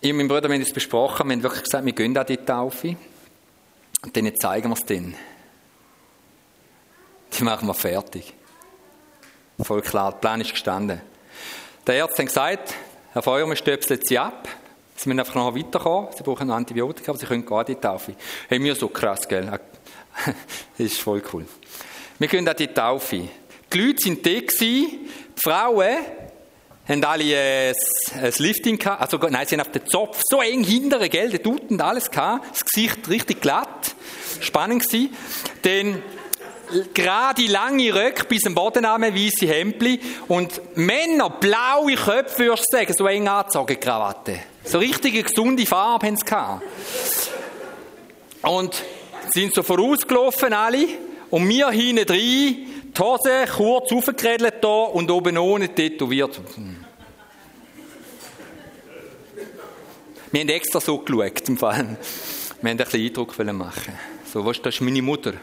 [0.00, 2.36] Ich und mein Bruder haben es besprochen, wir haben wirklich gesagt, wir gehen an die
[2.38, 2.96] Taufe
[4.02, 5.14] und dann zeigen wir es denen.
[7.32, 8.34] Die machen wir fertig.
[9.60, 11.00] Voll klar, der Plan ist gestanden.
[11.86, 12.74] Der Arzt hat gesagt,
[13.12, 14.48] Herr Feuermann stöpselt sie ab.
[14.96, 16.10] Sie müssen einfach noch weiterkommen.
[16.16, 18.14] Sie brauchen Antibiotika, aber sie können gar nicht Taufe.
[18.48, 19.50] Hey, mir so krass, gell?
[20.24, 20.34] Das
[20.78, 21.46] ist voll cool.
[22.18, 23.28] Wir gehen an die Taufe.
[23.72, 25.96] Die Leute waren da, die Frauen
[26.88, 27.74] haben alle äh,
[28.14, 31.42] ein Lifting gehabt, also nein, sie haben auf den Zopf so eng hindere gell, der
[31.42, 33.94] Tut und alles gehabt, das Gesicht richtig glatt,
[34.40, 35.14] spannend gewesen.
[35.62, 36.02] Dann
[36.94, 42.76] gerade lange Röcke bis am Boden an, weisse Hemdli und Männer, blaue Köpfe, würdest du
[42.76, 44.40] sagen, so eng angezogen Krawatte.
[44.64, 46.24] So richtige gesunde Farbe haben sie.
[48.42, 48.82] Und
[49.30, 50.86] sind so vorausgelaufen alle
[51.30, 56.40] und wir hinten drin, die Hose kurz aufgeredelt da und oben ohne tätowiert.
[60.30, 61.96] Wir haben extra so geschaut, im Fall.
[62.60, 63.92] Wir haben ein bisschen Eindruck machen.
[64.32, 65.34] So, was, das ist meine Mutter.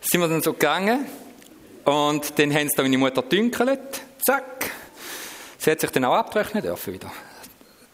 [0.00, 1.06] Sind wir dann so gegangen
[1.84, 4.02] und dann haben sie da meine Mutter dünkelt.
[4.24, 4.70] Zack.
[5.58, 7.10] Sie hat sich dann auch abtrechnen dürfen wieder.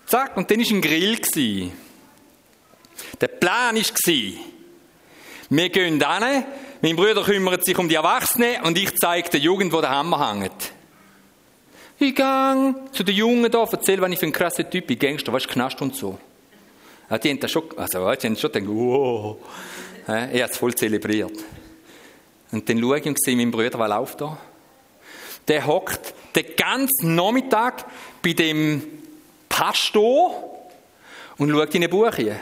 [0.06, 0.36] Zack.
[0.36, 1.16] Und dann war ein Grill.
[1.16, 1.72] Gewesen.
[3.20, 3.84] Der Plan war,
[5.50, 6.44] wir gehen hin,
[6.82, 10.30] mein Bruder kümmert sich um die Erwachsenen und ich zeige der Jugend, wo der Hammer
[10.30, 10.72] hängt.
[11.98, 15.32] Ich gang zu den Jungen da, erzähl, was ich für ein krasser Typ bin, Gangster,
[15.32, 16.18] weißt du, Knast und so.
[17.08, 19.36] Ja, die haben das schon, also, die haben schon gedacht, wow.
[20.06, 21.32] Er hat es voll zelebriert.
[22.54, 24.38] Und dann schaue ich und sehe meinen Bruder, was läuft da?
[25.48, 27.84] Der hockt den ganzen Nachmittag
[28.22, 28.82] bei dem
[29.48, 30.68] Pastor
[31.36, 32.38] und schaut in ein Buch hier.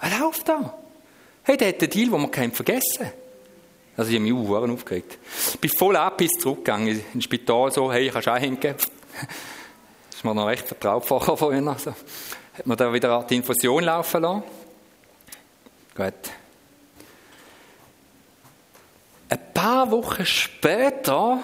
[0.00, 0.78] Was läuft da?
[1.44, 3.10] Hey, der hat den Deal, den wir keinen vergessen
[3.96, 5.18] Also ich habe mich auch aufgeregt.
[5.54, 8.74] Ich bin voll ab bis zurückgegangen ins Spital, so, hey, kannst du auch hingehen?
[8.76, 8.86] Das
[10.16, 11.66] ist mir noch recht vertraut vorher.
[11.66, 11.94] Also,
[12.52, 14.42] hat man da wieder die Infusion laufen lassen.
[15.94, 16.43] Gut.
[19.34, 21.42] Ein paar Wochen später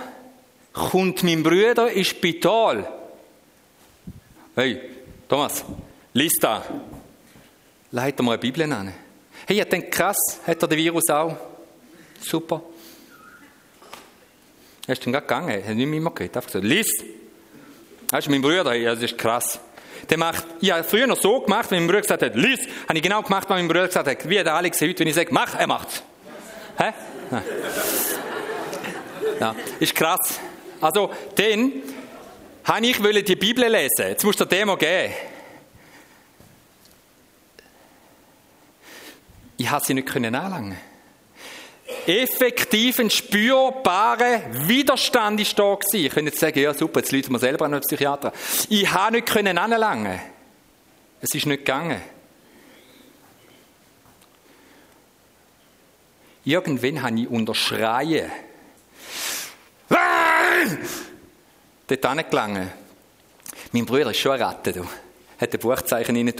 [0.72, 2.88] kommt mein Bruder ins Spital.
[4.54, 4.80] Hey,
[5.28, 5.64] Thomas,
[6.12, 6.62] lies da.
[7.90, 8.94] Leit mal eine Bibel an.
[9.44, 11.36] Hey, ich denke, krass, hat er den Virus auch?
[12.20, 12.62] Super.
[14.86, 16.92] Er ist dann gegangen, er hat nicht mehr gehört, einfach gesagt, lies.
[18.08, 19.58] Das ist mein Bruder, das ist krass.
[20.08, 22.98] Der macht, ich habe früher noch so gemacht, wenn mein Bruder gesagt hat, lies, habe
[22.98, 24.28] ich genau gemacht, was mein Bruder gesagt hat.
[24.28, 26.04] Wie der Alex heute, wenn ich sage, mach, er macht's.
[26.80, 26.92] Hä?
[29.38, 30.40] Ja, ist krass.
[30.80, 31.72] Also, dann
[32.64, 34.08] habe ich die Bibel lesen.
[34.08, 35.12] Jetzt musst du dir Demo geben.
[39.58, 40.78] Ich habe sie nicht anlangen.
[42.06, 46.06] Effektiv ein spürbarer Widerstand ist da gewesen.
[46.06, 48.32] Ich könnte jetzt sagen, ja super, jetzt läuten wir selber an einen Psychiater.
[48.70, 50.18] Ich habe nicht anlangen.
[51.20, 52.00] Es ist nicht gegangen.
[56.50, 58.28] Irgendwann habe ich unterschreien.
[61.86, 62.72] Dort angelangen.
[63.70, 64.72] Mein Bruder ist schon eine Ratte.
[64.72, 64.84] Du.
[65.40, 66.34] Hat ein Buchzeichen rein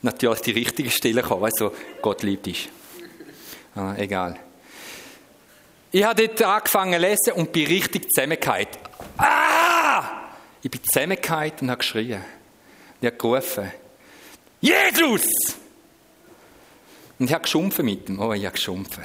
[0.00, 1.70] natürlich die richtige Stelle kommen, weißt du,
[2.00, 2.70] Gott liebt dich.
[3.74, 4.38] Ah, egal.
[5.92, 8.68] Ich habe dort angefangen zu lesen und bin richtig zusammengefallen.
[9.18, 10.04] Ah!
[10.62, 12.24] Ich bin zusammengefallen und habe geschrien.
[13.00, 13.72] Ich habe gerufen.
[14.60, 15.28] Jesus!
[17.18, 18.20] Und ich habe geschumpfen mit ihm.
[18.20, 19.04] Oh, ich habe geschumpfen.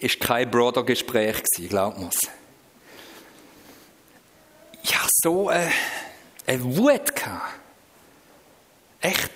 [0.00, 2.20] Es war kein Brother-Gespräch, glaub mir's.
[4.82, 5.72] Ich hatte so eine,
[6.46, 7.14] eine Wut.
[7.14, 7.60] Gehabt.
[9.00, 9.32] Echt?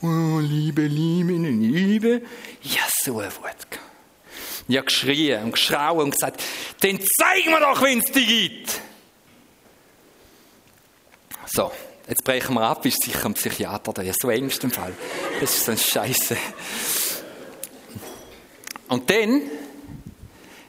[0.00, 2.22] Oh, Liebe, Liebe, Liebe.
[2.62, 3.80] Ich habe so eine Wut gehabt.
[4.66, 6.42] Ich habe geschrien und geschrauen und gesagt,
[6.80, 8.80] dann zeig mir doch, wenn es die gibt.
[11.46, 11.70] So,
[12.08, 14.92] jetzt brechen wir ab, ist sicher ein Psychiater ja, so engsten Fall.
[15.40, 16.36] Das ist so ein Scheiße.
[18.88, 19.42] Und dann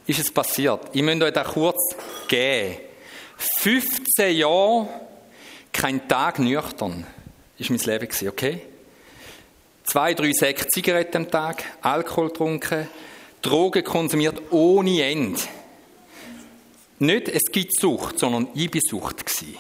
[0.08, 0.90] ist es passiert.
[0.94, 1.96] Ich möchte euch da kurz
[2.28, 2.78] geben.
[3.38, 4.88] 15 Jahre,
[5.72, 7.06] kein Tag nüchtern
[7.58, 8.62] ist mein Leben gewesen, okay?
[9.84, 12.88] Zwei, drei Säcke Zigaretten am Tag, Alkohol getrunken,
[13.42, 15.40] Drogen konsumiert ohne Ende.
[17.00, 19.26] Nicht, es gibt Sucht, sondern ich war Sucht.
[19.26, 19.56] Gewesen.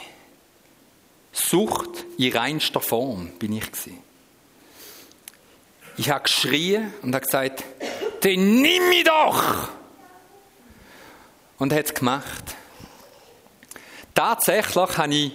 [1.35, 3.69] Sucht in reinster Form bin ich.
[3.69, 3.99] Gewesen.
[5.97, 7.63] Ich habe geschrien und habe gesagt,
[8.23, 9.69] den nimm mich doch!
[11.57, 12.55] Und er hat es gemacht.
[14.13, 15.31] Tatsächlich habe ich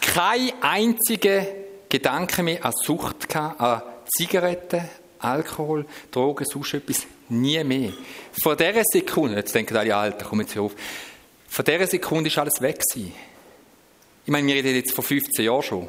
[0.00, 1.54] keine einzige
[1.88, 3.82] Gedanken mehr an Sucht an
[4.16, 4.88] Zigaretten,
[5.20, 7.06] Alkohol, Drogen, sonst etwas.
[7.28, 7.92] Nie mehr.
[8.42, 10.72] Vor dieser Sekunde, jetzt denken alle, Alter, komm jetzt hier auf.
[11.48, 13.12] Vor dieser Sekunde ist alles weg gewesen.
[14.26, 15.88] Ich meine, wir reden jetzt vor 15 Jahren schon.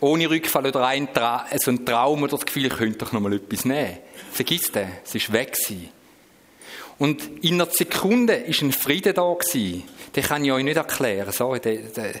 [0.00, 3.22] Ohne Rückfall oder ein, Tra so ein Traum oder das Gefühl, ich könnte doch noch
[3.22, 3.96] mal etwas nehmen.
[4.30, 5.88] Vergiss den, es ist weg gewesen.
[6.98, 9.84] Und in einer Sekunde ist ein Frieden da gewesen.
[10.14, 11.32] Den kann ich euch nicht erklären.
[11.32, 12.16] Sorry, der, der,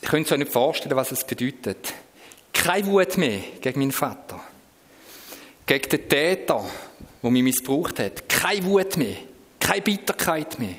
[0.00, 1.92] ich könnte euch nicht vorstellen, was es bedeutet.
[2.52, 4.40] Keine Wut mehr gegen meinen Vater.
[5.66, 6.64] Gegen den Täter,
[7.20, 8.28] der mich missbraucht hat.
[8.28, 9.16] Keine Wut mehr.
[9.58, 10.76] Keine Bitterkeit mehr.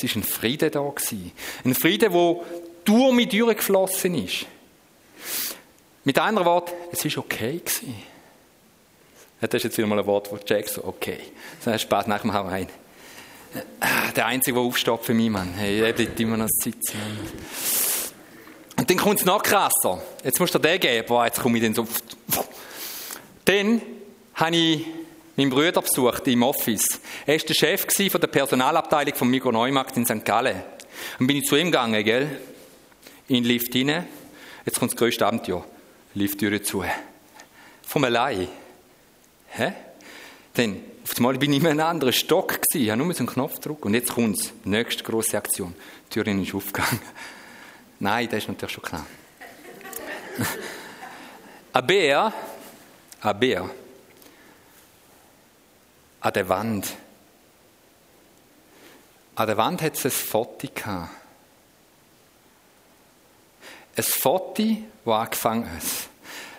[0.00, 0.92] Es war ein Friede da.
[1.64, 2.36] Ein Friede, der
[2.84, 4.46] durch mich durchgeflossen ist.
[6.04, 7.58] Mit anderen Worten, es war okay.
[7.58, 7.94] Gewesen.
[9.40, 11.18] Das ist jetzt wieder mal ein Wort, wo Jack so, okay.
[11.64, 12.66] Das ist spät nach dem Hawaii.
[14.14, 15.54] Der Einzige, der aufsteht für mich, Mann.
[15.54, 16.98] Hey, er bleibt immer noch sitzen.
[18.76, 20.02] Und dann kommt es noch krasser.
[20.24, 21.06] Jetzt musst du dir den geben.
[21.08, 21.86] Boah, jetzt komme ich dann so.
[23.44, 23.82] Dann
[24.34, 24.86] habe ich
[25.38, 27.00] meinen Bruder besucht im Office.
[27.24, 30.24] Er war der Chef von der Personalabteilung von Migros Neumarkt in St.
[30.24, 30.62] Gallen.
[31.20, 32.40] Und bin ich zu ihm gegangen, gell?
[33.28, 34.06] In den Lift rein.
[34.66, 35.64] Jetzt kommt das größte Abenteuer.
[36.14, 36.84] Lifttüre zu.
[37.82, 38.48] Vom allein.
[39.50, 39.72] Hä?
[40.54, 42.84] Dann, auf einmal bin ich in einem anderen Stock gewesen.
[42.84, 43.84] Ich habe nur einen Knopf gedrückt.
[43.84, 44.52] Und jetzt kommt es.
[44.64, 45.72] Nächste grosse Aktion.
[46.06, 47.00] Die Türe ist aufgegangen.
[48.00, 49.06] Nein, das ist natürlich schon klar.
[51.72, 52.32] ein Bär,
[53.20, 53.70] ein Bär,
[56.20, 56.94] an der Wand.
[59.34, 61.10] An der Wand hat es ein Foto gehabt.
[63.96, 64.64] Ein Foto,
[65.04, 65.82] das angefangen hat.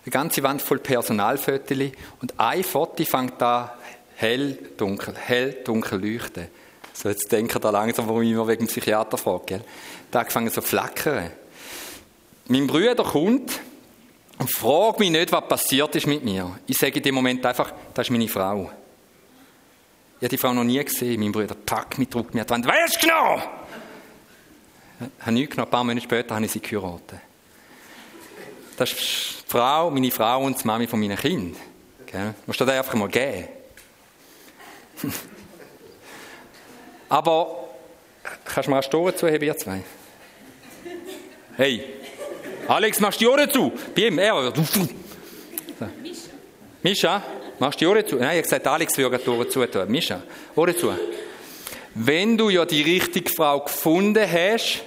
[0.06, 1.78] Eine ganze Wand voll Personalfotos
[2.22, 3.78] und ein Foto fängt da
[4.16, 6.48] hell, dunkel, hell, dunkel leuchten.
[6.94, 9.62] So, jetzt denken da langsam, warum ich immer wegen dem Psychiater frage, gell?
[10.12, 11.32] Da angefangen so flackern.
[12.48, 13.60] Mein Bruder kommt
[14.38, 16.60] und fragt mich nicht, was passiert ist mit mir.
[16.66, 18.72] Ich sage in dem Moment einfach, das ist meine Frau.
[20.20, 21.18] Ich habe die Frau noch nie gesehen.
[21.22, 22.68] Mein Bruder packt mich, drückt mich an die Wand.
[22.68, 23.42] Weißt du genau?
[25.00, 25.68] Ich habe nichts genommen.
[25.68, 27.22] Ein paar Monate später habe ich sie geheiratet.
[28.76, 31.56] Das ist die Frau, meine Frau und die Mami von meinen Kindern.
[32.06, 32.34] Gell?
[32.46, 33.48] Musst du dir einfach mal geben.
[37.08, 37.70] Aber,
[38.44, 39.84] kannst du mal eine Store zuheben, ihr zwei?
[41.56, 41.84] Hey,
[42.68, 43.72] Alex, machst du die Ohren zu?
[43.96, 44.54] Ihm, er.
[46.84, 47.24] Mischa.
[47.60, 48.16] Machst du die Ohren zu?
[48.16, 49.92] Nein, ich habe gesagt, Alex will die Ohren zu tun.
[49.92, 50.22] Mischa,
[50.56, 50.94] Ohren zu.
[51.94, 54.84] Wenn du ja die richtige Frau gefunden hast,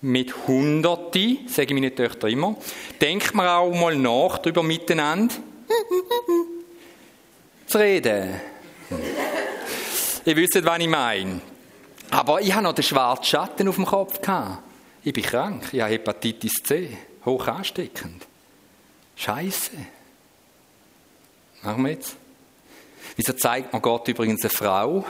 [0.00, 2.56] mit Hunderten, sage ich meine Töchter immer,
[3.00, 5.34] denk mir auch mal nach, darüber miteinander
[7.66, 8.40] zu reden.
[10.24, 11.40] Ihr wisst, was ich meine.
[12.10, 14.20] Aber ich habe noch den schwarzen Schatten auf dem Kopf.
[15.02, 18.26] Ich bin krank, ich habe Hepatitis C, hoch ansteckend.
[19.16, 19.72] Scheiße.
[21.66, 22.14] Machen wir jetzt?
[23.16, 25.04] Wieso zeigt man Gott übrigens eine Frau,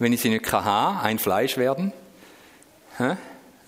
[0.00, 1.92] wenn ich sie nicht haben ein Fleisch werden?
[2.98, 3.16] Hä?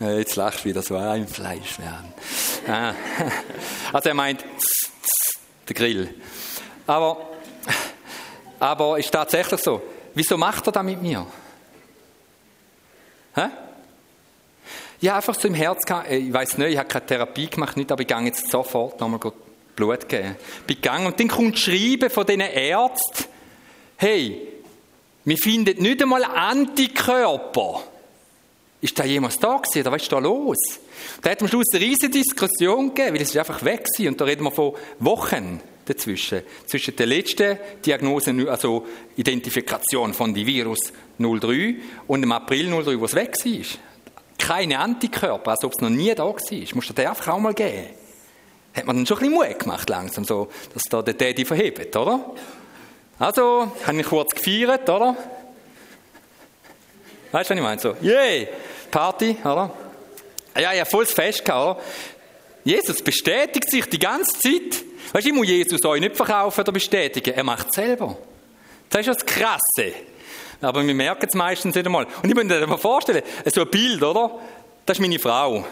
[0.00, 2.12] Jetzt lachst du wieder so, ein Fleisch werden.
[2.66, 2.92] Ah.
[3.92, 4.44] Also er meint
[5.68, 6.12] der Grill.
[6.88, 7.28] Aber,
[8.58, 9.80] aber ist tatsächlich so.
[10.12, 11.24] Wieso macht er das mit mir?
[13.36, 13.42] Hä?
[15.02, 17.92] Habe einfach so im Herz gehabt, ich weiß nicht, ich habe keine Therapie gemacht, nicht,
[17.92, 19.20] aber ich gehe jetzt sofort nochmal
[19.78, 20.36] Blut geben.
[20.66, 23.24] Bin gegangen und dann kommt Schreiben von diesen Ärzten,
[23.96, 24.48] hey,
[25.24, 27.82] wir finden nicht einmal Antikörper.
[28.80, 30.56] Ist da jemals da gewesen, oder was ist da los?
[31.22, 34.08] Da hat am Schluss eine riesige Diskussion gegeben, weil es ist einfach weg war.
[34.08, 36.42] Und da reden wir von Wochen dazwischen.
[36.66, 41.76] Zwischen der letzten Diagnose, also Identifikation von dem Virus 03
[42.06, 43.66] und dem April 03, wo es weg war.
[44.38, 46.34] Keine Antikörper, als ob es noch nie da war.
[46.74, 47.86] Musst du dir einfach auch mal geben.
[48.78, 51.96] Hat man dann schon ein bisschen Mut gemacht langsam, so, dass da der Daddy verhebt,
[51.96, 52.20] oder?
[53.18, 55.16] Also, habe ich kurz gefeiert, oder?
[57.32, 57.80] Weißt du, was ich meine?
[57.80, 58.46] So, yay,
[58.88, 59.72] Party, oder?
[60.56, 61.84] Ja, ja, volles Fest gehabt, oder?
[62.62, 64.84] Jesus bestätigt sich die ganze Zeit.
[65.12, 67.34] Weißt du, ich muss Jesus euch nicht verkaufen oder bestätigen.
[67.34, 68.16] Er macht es selber.
[68.90, 69.92] Das ist das Krasse.
[70.60, 72.04] Aber wir merken es meistens nicht einmal.
[72.22, 74.38] Und ich muss mir mal vorstellen, so ein Bild, oder?
[74.86, 75.64] Das ist meine Frau.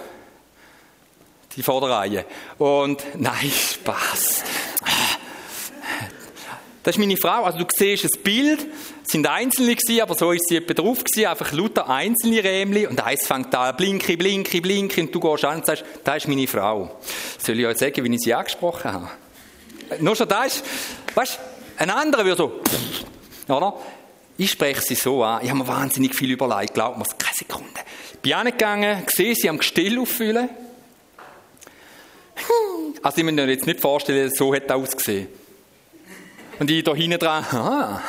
[1.56, 2.24] Die Vorderreihe.
[2.58, 4.44] Und, nein, Spaß.
[6.86, 7.42] Das ist meine Frau.
[7.42, 8.64] Also du siehst ein Bild,
[9.04, 12.86] es sind einzelne gewesen, aber so ist sie etwa drauf gewesen, einfach lauter einzelne Rämli
[12.86, 16.28] und eins fängt an, blinki, blinki, blinki und du gehst an und sagst, das ist
[16.28, 16.96] meine Frau.
[17.38, 19.10] Soll ich euch sagen, wie ich sie angesprochen habe?
[19.98, 20.62] Nur schon das,
[21.16, 23.74] weißt du, ein anderer würde so, oder?
[24.38, 27.80] Ich spreche sie so an, ich habe mir wahnsinnig viel überlegt, glaubt mir, keine Sekunde.
[28.12, 30.48] Ich bin angegangen, gesehen, sie am Gestell auffüllen.
[33.02, 35.28] Also ich muss mir jetzt nicht vorstellen, so hätte er ausgesehen.
[36.58, 38.00] Und ich da hinten dran, ah,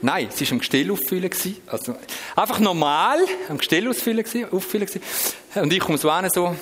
[0.00, 1.30] nein, es war am Gestell auffüllen.
[1.66, 1.96] Also,
[2.36, 3.18] einfach normal
[3.48, 4.24] am Gestell auffüllen.
[4.50, 4.88] auffüllen
[5.56, 6.54] und ich komme so an, so,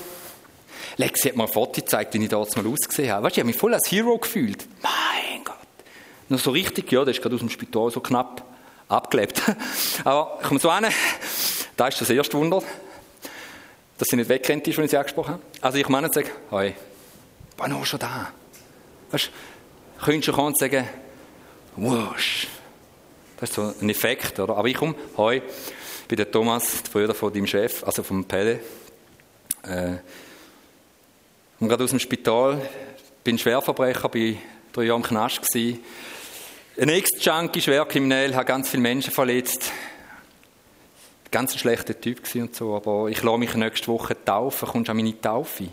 [0.97, 3.25] Lexi hat mir ein Foto gezeigt, wie ich damals mal ausgesehen habe.
[3.25, 4.67] Weißt du, ich habe mich voll als Hero gefühlt.
[4.83, 5.57] Mein Gott.
[6.29, 8.43] Noch so richtig, ja, der ist gerade aus dem Spital so knapp
[8.89, 9.41] abgelebt.
[10.05, 10.87] Aber ich komme so an,
[11.77, 12.63] da ist das erste Wunder,
[13.97, 15.43] dass sie nicht wegrennt ist, wenn ich sie angesprochen habe.
[15.61, 16.75] Also ich meine und sage, hoi,
[17.59, 18.33] war noch schon da.
[19.11, 19.31] Weißt
[20.01, 20.89] könntest du kommen und sagen,
[21.77, 22.47] wusch.
[23.39, 24.57] Das ist so ein Effekt, oder?
[24.57, 25.43] Aber ich komme, hoi,
[26.09, 28.61] bin der Thomas, der Bruder von deinem Chef, also vom Pelle.
[29.63, 29.97] Äh,
[31.61, 32.61] und gerade aus dem Spital,
[33.25, 34.39] bin Schwerverbrecher, bin
[34.73, 35.81] drei Jahre im Knast gewesen.
[36.81, 39.73] Ein Ex-Junkie, schwerkriminell, hat ganz viele Menschen verletzt.
[41.31, 44.69] Ganz ein schlechter Typ und so, aber ich lasse mich nächste Woche taufen.
[44.69, 45.69] Kommst du an meine Taufe?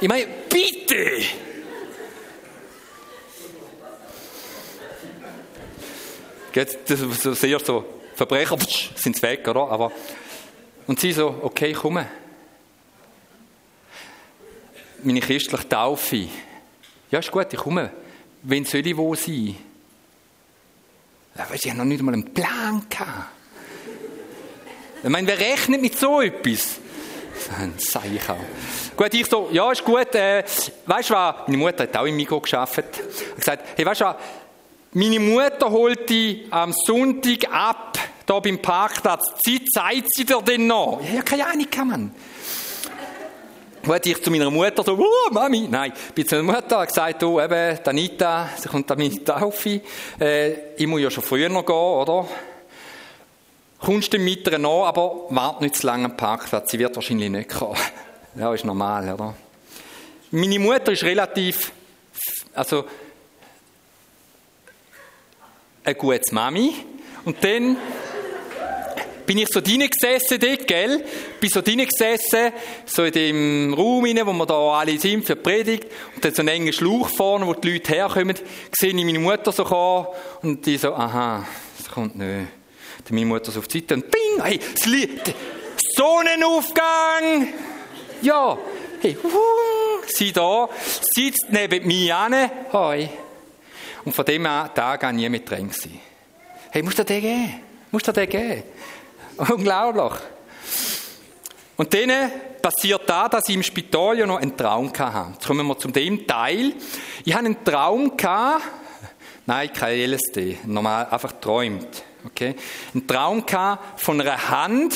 [0.00, 1.22] Ich meine, bitte!
[6.54, 7.84] Das ist sehr so,
[8.14, 8.56] Verbrecher
[8.94, 9.68] sind weg, oder?
[9.68, 9.92] Aber,
[10.86, 12.04] und sie so, okay, komm.
[15.02, 16.28] Meine christliche Taufe.
[17.10, 17.90] Ja, ist gut, ich komme.
[18.42, 19.56] Wen soll ich wo sein?
[21.36, 23.28] Ja, weißt, ich habe noch nicht einmal einen Plan gehabt.
[25.02, 26.78] Ich meine, wer rechnet mit so etwas?
[27.50, 28.38] Dann sage ich auch.
[28.96, 30.42] Gut, ich so, ja, ist gut, äh,
[30.86, 31.34] weißt du was?
[31.46, 32.78] Meine Mutter hat auch im Mikro geschafft.
[32.78, 32.86] Hat
[33.36, 34.16] gesagt, hey, weißt du was?
[34.92, 39.34] Meine Mutter holt die am Sonntag ab, da beim Parkplatz.
[39.44, 41.02] Zeit zeigt sie dir denn noch?
[41.12, 42.14] Ja, keine Ahnung, kann man.
[43.84, 47.38] Gut, ich zu meiner Mutter so, oh, Mami, nein, bin zu meiner Mutter, gesagt, du,
[47.38, 49.82] eben, Danita, sie kommt an meine Taufe,
[50.18, 52.26] äh, ich muss ja schon früher noch gehen, oder?
[53.78, 57.30] Kommst du mit ihr nach, aber warte nicht zu lange am Parkplatz, sie wird wahrscheinlich
[57.30, 57.76] nicht kommen.
[58.38, 59.34] Ja, ist normal, oder?
[60.30, 61.72] Meine Mutter ist relativ,
[62.52, 62.84] also,
[65.82, 66.74] eine gute Mami.
[67.24, 67.78] Und dann
[69.24, 71.02] bin ich so drinnen gesessen dort, gell?
[71.40, 72.52] Bin so drinnen gesessen,
[72.84, 75.86] so in dem Raum rein, wo wir da alle sind für die Predigt.
[76.14, 78.36] Und dann so einen engen Schlauch vorne, wo die Leute herkommen,
[78.78, 80.08] sehe ich meine Mutter so kommen.
[80.42, 81.46] Und die so, aha,
[81.78, 82.48] das kommt nicht.
[83.04, 84.60] Dann meine Mutter so auf die Seite und bing, hey,
[85.96, 87.48] Sonnenaufgang!
[88.22, 88.58] Ja,
[89.00, 89.28] hey, uh,
[90.06, 90.68] sie da,
[91.14, 93.08] sitzt neben mir an, hoi.
[94.04, 96.00] Und von dem Tag an nie mit drin gewesen.
[96.70, 97.54] Hey, musst du dir den geben?
[97.90, 98.62] Musst du dir?
[99.36, 100.20] Unglaublich.
[101.76, 102.30] Und dann
[102.62, 105.32] passiert da, dass ich im Spital ja noch einen Traum hatte.
[105.34, 106.72] Jetzt kommen wir zu dem Teil.
[107.24, 108.62] Ich hatte einen Traum gehabt,
[109.44, 112.02] nein, kein LSD, normal, einfach träumt.
[112.24, 112.56] Okay?
[112.94, 114.94] Einen Traum gehabt von einer Hand,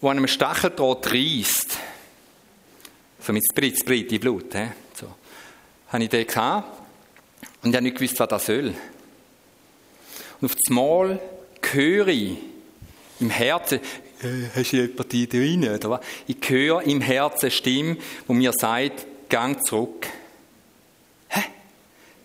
[0.00, 1.77] die an einem Stacheldraht reißt.
[3.28, 4.54] So mit Sprit, Sprit, die Blut.
[4.54, 4.68] He?
[4.94, 5.06] So.
[5.88, 6.80] Habe ich den gehabt.
[7.62, 8.74] Und ich habe nicht gewusst, was das soll.
[10.40, 11.20] Und auf das Mal
[11.60, 12.38] höre ich
[13.20, 13.80] im Herzen,
[14.22, 15.68] äh, hast du jemanden drin?
[15.68, 16.00] Oder was?
[16.26, 20.06] Ich höre im Herzen eine Stimme, die mir sagt, gang zurück.
[21.28, 21.42] Hä?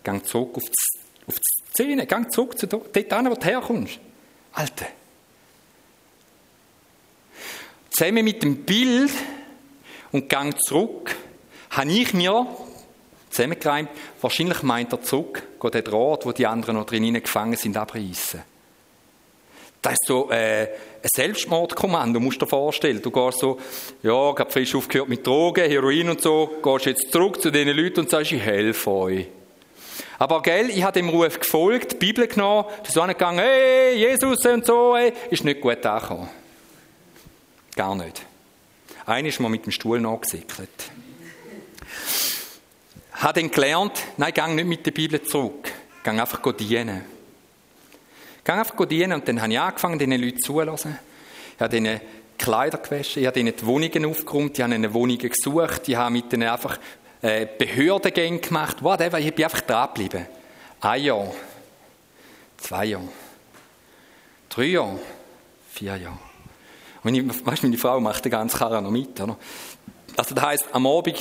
[0.02, 3.98] Gang zurück auf die, auf die Szene, gang zurück zu dort, dort wo du herkommst.
[4.54, 4.86] Alter.
[7.90, 9.12] Zusammen mit dem Bild
[10.14, 11.16] und gang zurück,
[11.70, 12.46] habe ich mir
[13.30, 13.90] zusammengereimt.
[14.20, 18.40] Wahrscheinlich meint er zurück, geht der Draht, wo die anderen noch drin gefangen sind, abreißen.
[19.82, 20.68] Das ist so äh, ein
[21.02, 23.02] Selbstmordkommando, musst du dir vorstellen.
[23.02, 23.58] Du gehst so,
[24.04, 27.76] ja, ich habe frisch aufgehört mit Drogen, Heroin und so, gehst jetzt zurück zu diesen
[27.76, 29.26] Leuten und sagst, ich helfe euch.
[30.20, 34.64] Aber gell, ich habe dem Ruf gefolgt, die Bibel genommen, so angegangen, hey, Jesus und
[34.64, 36.30] so, hey, ist nicht gut angekommen.
[37.74, 38.24] Gar nicht.
[39.06, 40.90] Einer ist mal mit dem Stuhl nachgesickelt
[43.24, 45.72] habe dann gelernt, nein, gang nicht mit der Bibel zurück.
[46.02, 47.04] Gang einfach dienen.
[48.44, 50.98] Gang einfach dienen und dann habe ich angefangen, diesen Leuten zuzulassen.
[51.56, 52.00] Ich habe ihnen
[52.36, 56.10] Kleider gewaschen, ich habe ihnen die Wohnungen aufgeräumt, ich habe ihnen Wohnungen gesucht, ich habe
[56.10, 56.78] mit ihnen einfach
[57.22, 60.26] äh, Behördengänge gemacht, whatever, ich bin einfach dran geblieben.
[60.80, 61.32] Ein Jahr,
[62.58, 63.08] zwei Jahre,
[64.50, 64.98] drei Jahre,
[65.70, 66.33] vier Jahre.
[67.04, 69.20] Ich, weißt, meine Frau macht den ganzen Karren noch mit.
[69.20, 69.36] Oder?
[70.16, 71.18] Also das heisst, am Abend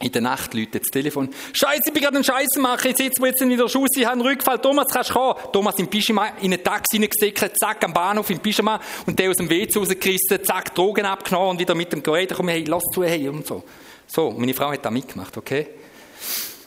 [0.00, 1.28] in der Nacht läutet das Telefon.
[1.52, 2.90] Scheiße, ich bin gerade einen Scheiß machen.
[2.90, 4.58] Ich sitze jetzt in der Schuss, ich habe einen Rückfall.
[4.60, 5.34] Thomas, kannst du kommen?
[5.52, 9.36] Thomas im Pyjama, in ein Taxi reingesteckt, zack, am Bahnhof im Pyjama und der aus
[9.36, 13.02] dem WC rausgerissen, zack, Drogen abgenommen und wieder mit dem Gerät gekommen, hey, lass zu,
[13.02, 13.64] hey, und so.
[14.06, 15.66] So, meine Frau hat da mitgemacht, okay?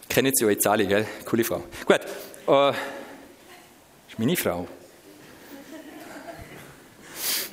[0.09, 1.07] Kennen Sie ja jetzt alle, gell?
[1.25, 1.63] Coole Frau.
[1.85, 2.01] Gut,
[2.47, 2.69] äh,
[4.09, 4.67] ist meine Frau.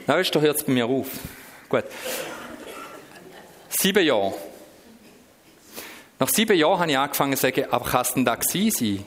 [0.09, 1.07] Na, du, hört es bei mir auf.
[1.69, 1.85] Gut.
[3.69, 4.33] Sieben Jahre.
[6.19, 9.05] Nach sieben Jahren habe ich angefangen zu sagen, aber kann es denn da gewesen sein?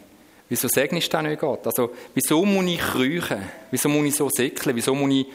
[0.48, 1.66] Wieso segnest du da nicht Gott?
[1.66, 3.50] Also, wieso muss ich kriechen?
[3.72, 4.76] Wieso muss ich so säckeln?
[4.76, 5.26] Wieso muss ich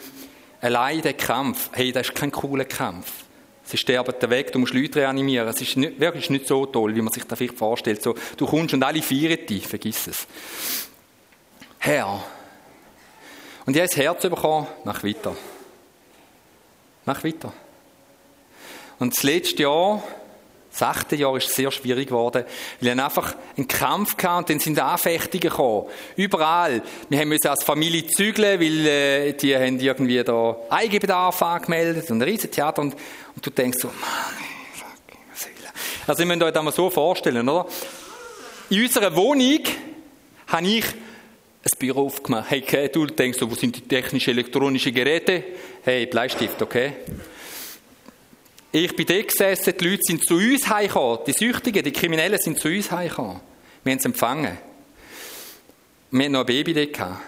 [0.60, 1.70] allein den Kampf?
[1.72, 3.10] Hey, das ist kein cooler Kampf.
[3.64, 5.48] Sie sterben weg, du musst Leute reanimieren.
[5.48, 8.04] Es ist nicht, wirklich nicht so toll, wie man sich das vielleicht vorstellt.
[8.04, 10.28] So, du kommst und alle feiern dich, vergiss es.
[11.80, 12.24] Herr.
[13.66, 15.34] Und ich habe das Herz bekommen, mach weiter.
[17.06, 17.52] Mach weiter.
[18.98, 20.02] Und das letzte Jahr
[20.78, 22.44] Das achte Jahr ist sehr schwierig geworden,
[22.82, 25.86] weil wir einfach einen Kampf hatten und dann sind Anfechtungen gekommen.
[26.16, 26.82] Überall.
[27.08, 32.22] Wir haben als Familie zügeln, weil äh, die haben irgendwie da Eigenbedarf angemeldet und ein
[32.28, 34.44] riesen Theater und, und du denkst so, Mann,
[34.74, 35.72] fuck, was will er?
[36.08, 37.66] Also ich muss euch das mal so vorstellen, oder?
[38.68, 39.60] In unserer Wohnung
[40.48, 40.84] habe ich
[41.66, 42.50] ein Büro aufgemacht.
[42.50, 45.42] Hey, okay, du denkst wo sind die technischen, elektronischen Geräte?
[45.82, 46.92] Hey, Bleistift, okay?
[48.70, 51.20] Ich bin dort gesessen, die Leute sind zu uns heimgekommen.
[51.26, 53.40] Die Süchtigen, die Kriminellen sind zu uns heimgekommen.
[53.82, 54.58] Wir haben sie empfangen.
[56.10, 57.18] Wir hatten noch ein Baby dort.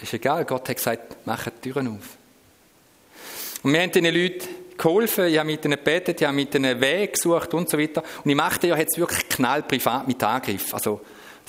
[0.00, 2.16] Ist egal, Gott hat gesagt, macht die Türen auf.
[3.62, 4.48] Und wir haben diesen Leuten
[4.78, 8.02] geholfen, ich habe mit ihnen gebetet, ich habe mit ihnen Weg gesucht und so weiter.
[8.24, 10.72] Und ich machte ja jetzt wirklich knall privat mit Angriff.
[10.72, 11.02] Also,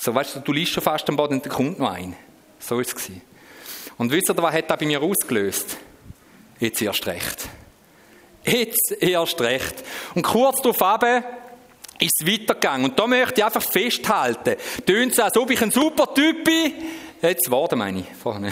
[0.03, 2.15] so, weißt du, du liest schon fast am Boden und da kommt noch ein.
[2.59, 2.95] So war es.
[3.99, 5.77] Und wisst ihr, was hat das bei mir ausgelöst?
[6.59, 7.47] Jetzt erst recht.
[8.43, 9.75] Jetzt erst recht.
[10.15, 11.03] Und kurz darauf
[11.99, 12.89] ist es weitergegangen.
[12.89, 14.55] Und da möchte ich einfach festhalten.
[14.87, 16.73] Tönt es, als ob ich ein super Typ bin.
[17.21, 18.51] Jetzt warte meine ich vorne.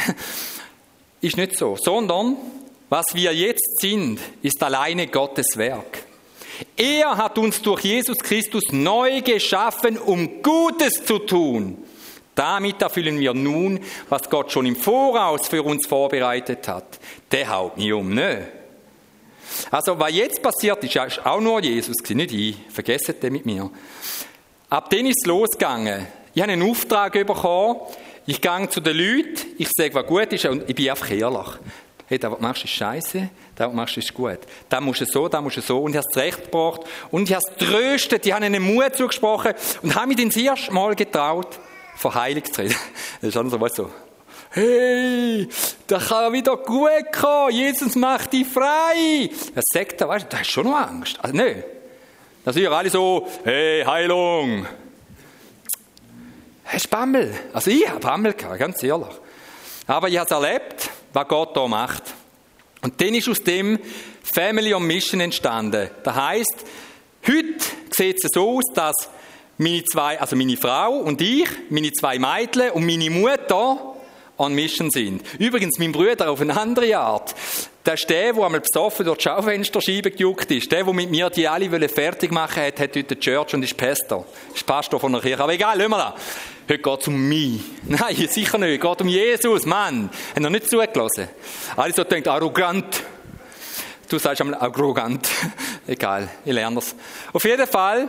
[1.22, 1.76] Ist nicht so.
[1.78, 2.38] Sondern,
[2.90, 6.04] was wir jetzt sind, ist alleine Gottes Werk.
[6.76, 11.78] Er hat uns durch Jesus Christus neu geschaffen, um Gutes zu tun.
[12.36, 17.00] Damit erfüllen wir nun, was Gott schon im Voraus für uns vorbereitet hat.
[17.32, 18.48] Der haut mich um, ne?
[19.72, 22.56] Also, was jetzt passiert ist, ist auch nur Jesus, nicht ich.
[22.70, 23.70] Vergesst das mit mir.
[24.70, 26.08] Ab dann ist es losgegangen.
[26.34, 27.82] Ich habe einen Auftrag bekommen.
[28.26, 31.48] Ich gehe zu den Leuten, ich sage, was gut ist, und ich bin einfach ehrlich.
[32.10, 34.40] Hey, das, was du machst, ist scheiße, das, was du machst, ist gut.
[34.68, 35.80] Das musst du so, das musst du so.
[35.84, 36.52] Und ich habe es recht.
[37.12, 39.54] Und ich habe es tröstet, ich habe ihnen Mut zugesprochen
[39.84, 41.60] und habe mich dann das erste Mal getraut,
[41.96, 42.76] von Heilung zu reden.
[43.22, 43.90] Das ist schon so, weißt du,
[44.50, 45.48] hey,
[45.86, 49.30] das kann wieder gut kommen, Jesus macht dich frei.
[49.54, 51.20] Er sagt, weißt du, du hast schon noch Angst.
[51.22, 51.64] Also, nein.
[52.44, 54.66] Da sind wir alle so, hey, Heilung.
[56.66, 57.36] Hast du Bammel?
[57.54, 59.08] Also ich habe Bammel gehabt, ganz ehrlich.
[59.86, 62.04] Aber ich habe es erlebt, was Gott da macht.
[62.82, 63.80] Und dann ist aus dem
[64.24, 65.90] Family on Mission entstanden.
[66.04, 66.56] Das heisst,
[67.28, 68.96] heute sieht es so aus, dass
[69.58, 73.96] meine zwei, also meine Frau und ich, meine zwei Mädchen und meine Mutter
[74.38, 75.22] on Mission sind.
[75.38, 77.36] Übrigens, mein Bruder auf eine andere Art.
[77.86, 80.72] Der ist der, der einmal besoffen durch die Schaufensterscheibe gejuckt ist.
[80.72, 83.76] Der, der mit mir die alle fertig machen wollte, hat heute die Church und ist
[83.76, 84.26] Pastor.
[84.54, 85.44] Ist Pastor von einer Kirche.
[85.44, 86.14] Aber egal, lassen wir das.
[86.70, 87.62] Heute geht es um mich.
[87.88, 88.76] Nein, sicher nicht.
[88.76, 90.08] Es geht um Jesus, Mann.
[90.36, 91.28] Haben noch nicht zugelassen.
[91.76, 93.02] Alle so denkt, arrogant.
[94.08, 95.28] Du sagst einmal arrogant.
[95.88, 96.96] egal, ich lerne es.
[97.34, 98.08] Auf jeden Fall,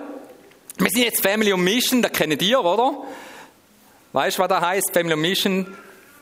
[0.76, 2.98] wir sind jetzt Family on Mission, das kennt ihr, oder?
[4.12, 5.66] Weißt du, was das heisst, Family on Mission?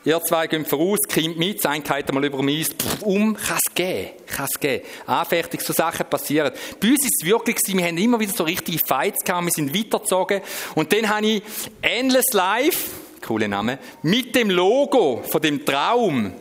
[0.05, 2.69] Ihr zwei gehen voraus, Kind mit, ein geht einmal über mich
[3.01, 4.85] um, kann es geben, kann es geben.
[5.05, 6.53] Anfechtung, so Sachen passieren.
[6.79, 9.75] Bei uns ist es wirklich wir haben immer wieder so richtige Fights gehabt, wir sind
[9.75, 10.41] weitergezogen.
[10.75, 11.43] Und dann habe ich
[11.81, 12.91] Endless Life,
[13.25, 16.33] cooler Name, mit dem Logo von dem Traum ein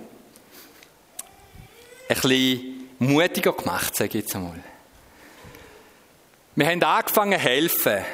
[2.09, 4.63] bisschen mutiger gemacht, sage ich jetzt einmal.
[6.55, 8.05] Wir haben angefangen zu helfen.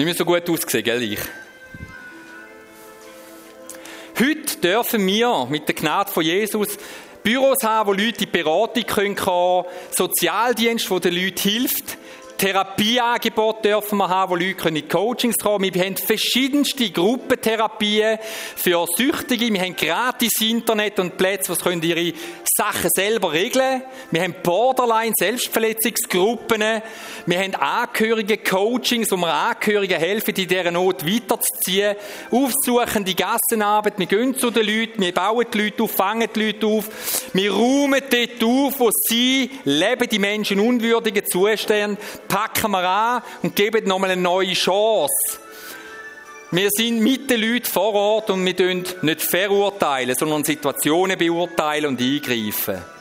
[0.00, 1.20] Nicht mehr so gut ausgesehen, gell, ich?
[4.18, 6.78] Heute dürfen wir mit der Gnade von Jesus
[7.22, 11.98] Büros haben, wo Leute in Beratung kommen können, Sozialdienst, wo den Leuten hilft,
[12.40, 15.74] Therapieangebote dürfen wir haben, wo Leute in Coachings kommen.
[15.74, 18.18] Wir haben verschiedenste Gruppentherapien
[18.56, 19.52] für Süchtige.
[19.52, 22.14] Wir haben gratis Internet und Plätze, wo sie ihre
[22.56, 26.62] Sachen selber regeln Wir haben Borderline, Selbstverletzungsgruppen.
[27.26, 31.94] Wir haben Angehörige Coachings, wo wir Angehörigen helfen, in dieser Not weiterzuziehen.
[32.30, 33.98] Aufsuchende Gassenarbeit.
[33.98, 36.88] Wir gehen zu den Leuten, wir bauen die Leute auf, fangen die Leute auf.
[37.34, 41.98] Wir räumen dort auf, wo sie leben, die Menschen unwürdigen Zustände
[42.30, 45.38] packen wir an und geben nochmal eine neue Chance.
[46.52, 51.86] Wir sind mit den Leuten vor Ort und wir tun nicht verurteilen, sondern Situationen beurteilen
[51.86, 52.99] und eingreifen.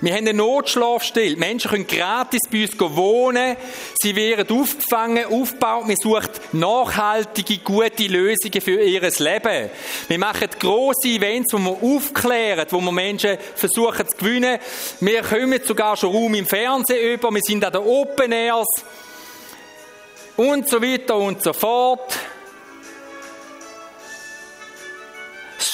[0.00, 1.36] Wir haben eine Notschlafstelle.
[1.36, 3.56] Menschen können gratis bei uns wohnen.
[4.00, 5.88] Sie werden aufgefangen, aufgebaut.
[5.88, 9.70] Wir suchen nachhaltige, gute Lösungen für ihr Leben.
[10.06, 14.60] Wir machen grosse Events, wo wir aufklären, wo wir Menschen versuchen zu gewinnen.
[15.00, 17.32] Wir kommen sogar schon Raum im Fernsehen über.
[17.32, 18.68] Wir sind an den Open Airs.
[20.36, 22.16] Und so weiter und so fort.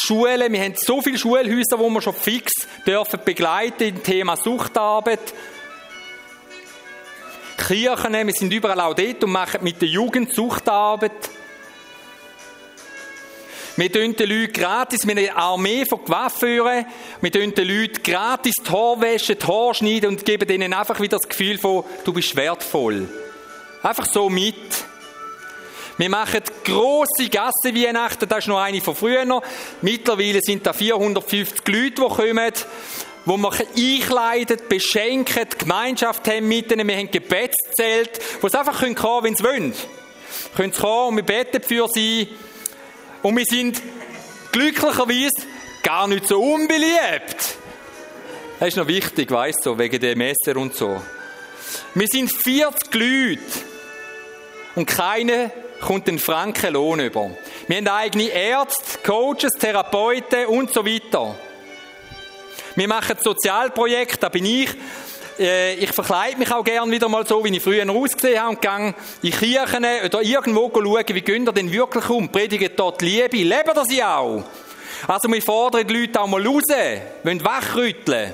[0.04, 2.52] Schulen, wir haben so viele Schulhäuser, wo wir schon fix
[2.86, 5.32] dürfen begleiten im Thema Suchtarbeit.
[7.56, 11.30] Kirchen, wir sind überall auch dort und machen mit der Jugend Suchtarbeit.
[13.76, 16.84] Wir tun den Leuten gratis, wir eine Armee von Coiffeuren,
[17.22, 21.00] wir tun den Leuten gratis die Haare waschen, die Haare schneiden und geben ihnen einfach
[21.00, 23.08] wieder das Gefühl von, du bist wertvoll.
[23.82, 24.54] Einfach so mit.
[25.96, 29.24] Wir machen grosse Gassenweihnachten, das ist noch eine von früher.
[29.80, 32.52] Mittlerweile sind da 450 Leute, die kommen,
[33.24, 38.94] wo wir einkleiden, beschenken, Gemeinschaft haben mit ihnen, wir haben Gebetszelt, wo sie einfach kommen
[38.96, 39.74] können, wenn sie wollen.
[40.56, 42.28] Können sie kommen und wir beten für sie.
[43.22, 43.80] Und wir sind
[44.50, 45.46] glücklicherweise
[45.82, 47.56] gar nicht so unbeliebt.
[48.58, 51.00] Das ist noch wichtig, weißt du, wegen der Messer und so.
[51.94, 53.40] Wir sind 40 Leute.
[54.74, 55.50] Und keiner
[55.84, 57.30] kommt den Franken Lohn über.
[57.68, 61.34] Wir haben eigene Ärzte, Coaches, Therapeuten und so weiter.
[62.74, 64.70] Wir machen Sozialprojekte, da bin ich.
[65.38, 68.62] Äh, ich verkleide mich auch gern wieder mal so, wie ich früher ausgesehen habe und
[68.62, 73.36] gehe in Kirchen oder irgendwo schauen, wie gehen ihr denn wirklich um, predigen dort Liebe,
[73.36, 74.42] leben das sie auch.
[75.06, 76.62] Also wir fordern die Leute auch mal raus,
[77.22, 78.32] wollen wachrütteln.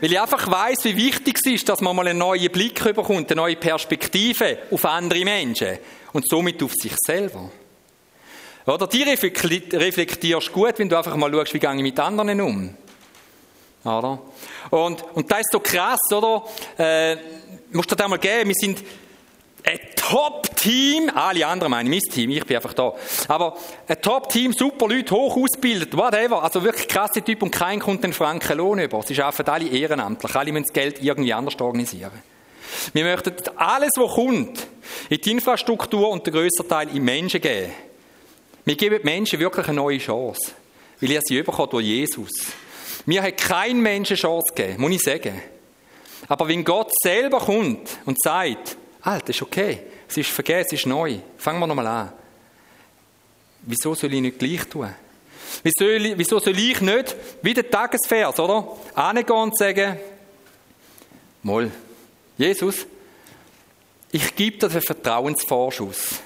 [0.00, 3.30] Weil ich einfach weiss, wie wichtig es ist, dass man mal einen neuen Blick bekommt,
[3.30, 5.78] eine neue Perspektive auf andere Menschen
[6.12, 7.50] und somit auf sich selber.
[8.66, 12.74] Oder die reflektierst gut, wenn du einfach mal schaust, wie gehe ich mit anderen um.
[13.84, 14.22] Oder?
[14.70, 16.44] Und, und das ist so krass, oder?
[16.78, 17.16] Äh,
[17.72, 18.82] musst du dir einmal geben, wir sind
[19.64, 22.92] ein Top-Team, alle anderen meinen mein Team, ich bin einfach da.
[23.28, 23.56] Aber
[23.88, 26.42] ein Top-Team, super Leute, hoch ausgebildet, whatever.
[26.42, 29.02] Also wirklich krasse Typ und kein kommt den Franken Lohn über.
[29.02, 32.12] Sie arbeiten alle ehrenamtlich, alle müssen das Geld irgendwie anders organisieren.
[32.92, 34.66] Wir möchten alles, was kommt,
[35.08, 37.72] in die Infrastruktur und den grössten Teil in Menschen geben.
[38.66, 40.52] Wir geben den Menschen wirklich eine neue Chance,
[41.00, 42.30] weil ihr sie bekommt durch Jesus.
[43.06, 45.40] Mir hat kein Mensch eine Chance gegeben, muss ich sagen.
[46.28, 49.80] Aber wenn Gott selber kommt und sagt, Alt, das ist okay.
[50.08, 51.18] Es ist vergeben, es ist neu.
[51.36, 52.12] Fangen wir nochmal an.
[53.62, 54.92] Wieso soll ich nicht gleich tun?
[55.62, 58.76] Wieso soll, ich, wieso soll ich nicht, wie der Tagesvers, oder?
[58.94, 59.98] Angehen und sagen,
[61.42, 61.70] Moll,
[62.38, 62.86] Jesus,
[64.10, 66.20] ich gebe dir den Vertrauensvorschuss.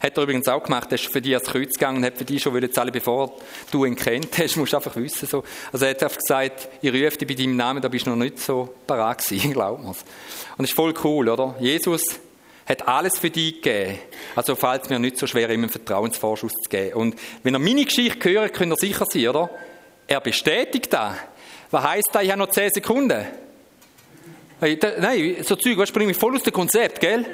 [0.00, 2.24] Hat er übrigens auch gemacht, er ist für dich ans Kreuz gegangen und hat für
[2.24, 3.32] dich schon wollen zahlen, bevor
[3.70, 4.56] du ihn kennt hast.
[4.56, 5.42] musst einfach wissen, so.
[5.72, 8.16] Also er hat einfach gesagt, ich rufe dich bei deinem Namen, da bist du noch
[8.16, 10.04] nicht so parat gewesen, glaub mir's.
[10.56, 11.54] Und das ist voll cool, oder?
[11.60, 12.02] Jesus
[12.66, 13.98] hat alles für dich gegeben.
[14.34, 16.94] Also fällt es mir nicht so schwer, ihm einen Vertrauensvorschuss zu geben.
[16.94, 19.50] Und wenn er meine Geschichte hört, könnt ihr sicher sein, oder?
[20.08, 21.14] Er bestätigt das.
[21.70, 22.22] Was heisst das?
[22.22, 23.24] Ich habe noch 10 Sekunden.
[24.60, 27.24] Nein, so Zeug, was bringt mich voll aus dem Konzept, gell?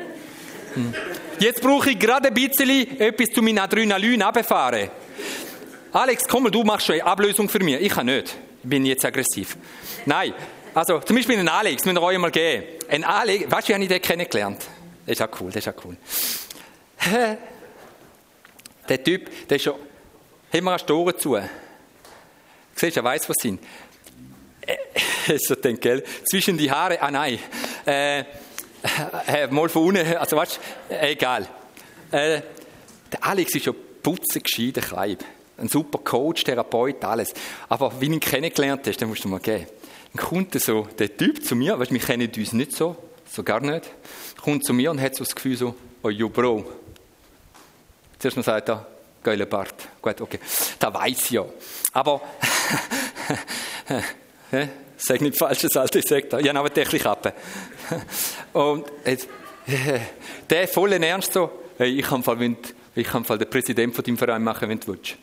[1.38, 4.90] Jetzt brauche ich gerade ein bisschen etwas zu meinem Adrenalin abfahren.
[5.92, 7.80] Alex, komm mal, du machst schon eine Ablösung für mich.
[7.80, 8.34] Ich kann nicht.
[8.62, 9.56] Ich bin jetzt aggressiv.
[10.06, 10.32] Nein.
[10.74, 12.64] Also, zum Beispiel einen Alex, müssen wir euch mal geben.
[12.88, 14.66] Ein Alex, weißt du, wie habe ich den kennengelernt?
[15.04, 15.96] Das ist auch cool, das ist auch cool.
[18.88, 19.74] Der Typ, der ist schon,
[20.52, 21.38] haben wir eine Store zu.
[22.74, 23.60] Siehst du, er weiß, was sind.
[25.38, 26.02] So denkt, gell?
[26.28, 27.38] Zwischen die Haare, ah nein.
[27.86, 28.24] Äh,
[29.50, 31.46] mal von unten, also weißt äh, egal.
[32.10, 32.42] Äh,
[33.12, 33.72] der Alex ist ja
[34.02, 35.24] putzengescheiter Kleib.
[35.58, 37.32] Ein super Coach, Therapeut, alles.
[37.68, 39.66] Aber wie du ihn kennengelernt hast, dann musst du mal gehen.
[40.14, 42.96] Dann kommt so der Typ zu mir, weißt du, wir kennen uns nicht so,
[43.30, 43.90] so gar nicht.
[44.42, 46.64] Kommt zu mir und hat so das Gefühl so, oh, you Bro.
[48.18, 48.86] Zuerst mal sagt er,
[49.22, 49.74] geiler Bart.
[50.00, 50.40] Gut, okay.
[50.78, 51.44] Da weiß ich ja.
[51.92, 52.20] Aber,
[54.96, 56.38] Sag nicht falsches Alter, ich sag da.
[56.38, 57.32] Habe aber ein Kappe.
[58.52, 59.28] Und jetzt,
[60.50, 62.56] der vollen Ernst so, hey, ich kann Fall, wenn,
[62.94, 65.16] ich kann Fall den Präsident von deinem Verein machen, wenn du willst.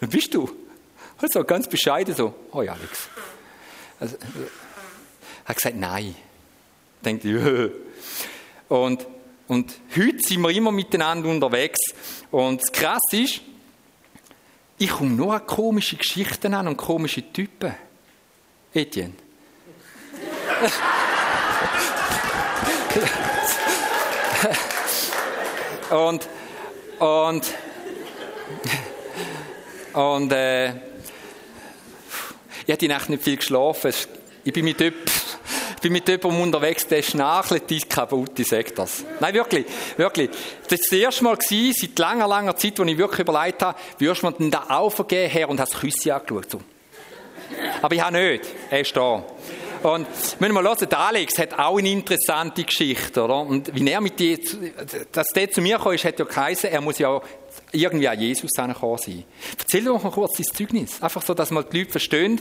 [0.00, 0.48] Wer bist du?
[1.20, 3.08] Also ganz bescheiden so, oh ja, Alex.
[3.98, 6.14] Also, er hat gesagt, nein.
[7.04, 7.70] Denkt, Jö.
[8.68, 9.06] Und,
[9.48, 11.78] und heute sind wir immer miteinander unterwegs.
[12.30, 13.40] Und das Krasse ist,
[14.78, 17.74] ich komme nur an komische Geschichten an und komische Typen.
[18.72, 19.14] Etienne.
[25.90, 26.28] Und
[26.98, 27.46] und
[29.92, 33.92] und äh, ich habe die Nacht nicht viel geschlafen.
[34.44, 35.04] Ich bin mit jemandem,
[35.80, 39.04] bin mit jemandem unterwegs, der schnarchelt die kaputt, ich sage das.
[39.20, 39.66] Nein, wirklich,
[39.96, 40.30] wirklich.
[40.68, 43.78] Das war das erste Mal gewesen, seit langer, langer Zeit, wo ich wirklich überlegt habe,
[43.98, 46.50] würdest du mir denn da aufgehen, Herr, und hast das Küsse angeschaut.
[46.50, 46.60] So.
[47.80, 48.44] Aber ich habe nicht.
[48.70, 49.24] Er ist da.
[49.82, 50.06] Und
[50.38, 53.40] wenn wir hören, der Alex hat auch eine interessante Geschichte, oder?
[53.40, 54.38] Und wie er mit dir,
[55.12, 57.20] dass der zu mir gekommen ist, hat ja geheißen, er muss ja
[57.72, 59.24] irgendwie an Jesus angekommen sein.
[59.58, 61.02] Erzähl doch mal kurz dein Zeugnis.
[61.02, 62.40] Einfach so, dass mal die Leute verstehen,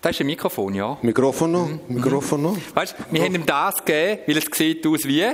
[0.00, 0.96] Das ist ein Mikrofon, ja.
[1.02, 1.68] Mikrofon noch?
[1.88, 2.56] Mikrofon noch?
[2.74, 5.24] Weißt du, wir haben ihm das gegeben, weil es sieht aus wie.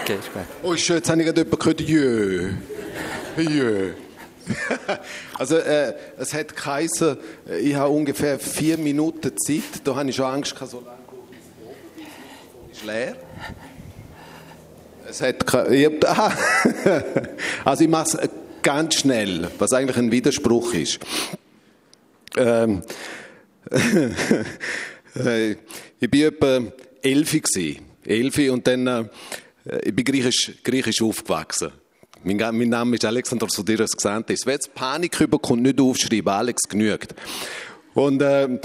[0.00, 0.42] Okay, ist gut.
[0.62, 1.80] Oh, schön, jetzt habe ich gerade jemanden gehört.
[1.80, 2.52] Jö.
[3.38, 3.92] Jö.
[5.38, 7.16] Also, äh, es hat geheißen,
[7.48, 9.80] äh, ich habe ungefähr vier Minuten Zeit.
[9.84, 10.98] Da habe ich schon Angst so lange
[12.68, 13.16] das ist leer.
[15.08, 16.32] Es hat ich aha.
[17.64, 18.28] Also, ich mache es
[18.62, 20.98] ganz schnell, was eigentlich ein Widerspruch ist.
[22.36, 22.82] Ähm,
[25.14, 26.72] äh, ich war etwa
[27.02, 27.32] elf.
[27.32, 27.84] gewesen.
[28.04, 29.04] Elf und dann, äh,
[29.84, 31.72] ich bin griechisch, griechisch aufgewachsen.
[32.24, 34.46] Mein, mein Name ist Alexander Sodiros Xantes.
[34.46, 37.14] Wer jetzt Panik überkommt, nicht aufschreiben, Alex genügt.
[37.92, 38.60] Und äh,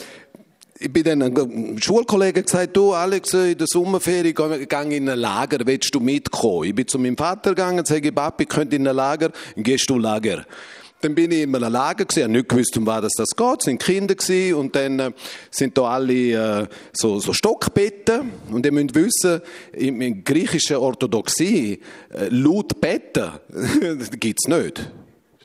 [0.79, 5.19] ich bin dann einem Schulkollegen gesagt, du Alex, in der Sommerferie gehe gehe in ein
[5.19, 6.69] Lager, willst du mitkommen?
[6.69, 10.45] Ich bin zu meinem Vater gegangen, sage, Papi, könnt in ein Lager, gehst du Lager.
[11.01, 13.65] Dann bin ich in einem Lager gewesen, habe nicht gewusst, um was das, geht, es
[13.65, 15.11] sind Kinder gewesen und dann äh,
[15.49, 19.41] sind da alle äh, so, so Stockbetten und ihr müsst wissen,
[19.71, 21.79] in, in griechischer Orthodoxie,
[22.13, 23.31] äh, laut Betten,
[23.97, 24.91] das gibt's nicht.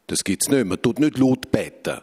[0.07, 2.01] Das gibt's nicht, man tut nicht laut beten.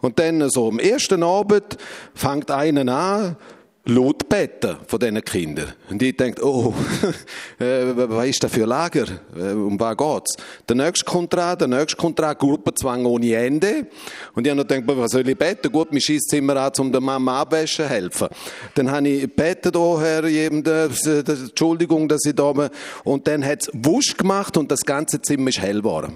[0.00, 1.78] Und dann so am ersten Abend
[2.14, 3.36] fängt einer an,
[3.84, 5.72] laut beten von diesen Kindern.
[5.90, 6.72] Und ich denke, oh,
[7.58, 9.06] äh, was ist das für ein Lager?
[9.36, 10.36] Äh, Um was geht's?
[10.68, 13.88] Der nächste dran, der nächste dran, Gruppenzwang ohne Ende.
[14.34, 15.72] Und ich habe gedacht, was soll ich beten?
[15.72, 18.28] Gut, mein Schießzimmer an, um der Mama abwaschen helfen.
[18.74, 20.88] Dann habe ich gebeten, oh Herr, jedem, der,
[21.26, 22.68] Entschuldigung, dass ich da bin.
[23.02, 26.12] Und dann hat es wusch gemacht und das ganze Zimmer ist hell geworden.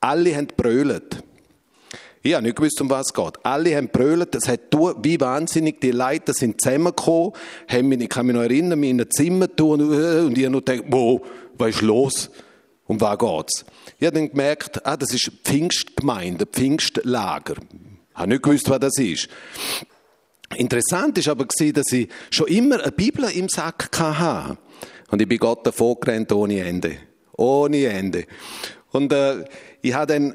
[0.00, 1.22] Alle haben brüllt.
[2.24, 3.34] Ich habe nicht gewusst, um was es geht.
[3.42, 5.80] Alle haben brüllt, es hat du wie wahnsinnig.
[5.80, 7.32] Die Leute sind zusammengekommen,
[7.66, 10.50] haben mich, ich kann mich noch erinnern, mich in ein Zimmer tun und ich habe
[10.50, 11.20] nur gedacht, wow,
[11.58, 12.30] was ist los?
[12.86, 13.64] Um was geht's?
[13.98, 17.56] Ich habe dann gemerkt, ah, das ist Pfingstgemeinde, Pfingstlager.
[17.56, 19.28] Ich habe nicht gewusst, was das ist.
[20.56, 24.58] Interessant ist aber dass ich schon immer eine Bibel im Sack hatte.
[25.10, 26.98] Und ich bin Gott davon gerannt ohne Ende.
[27.36, 28.26] Ohne Ende.
[28.90, 29.44] Und äh,
[29.80, 30.34] ich habe dann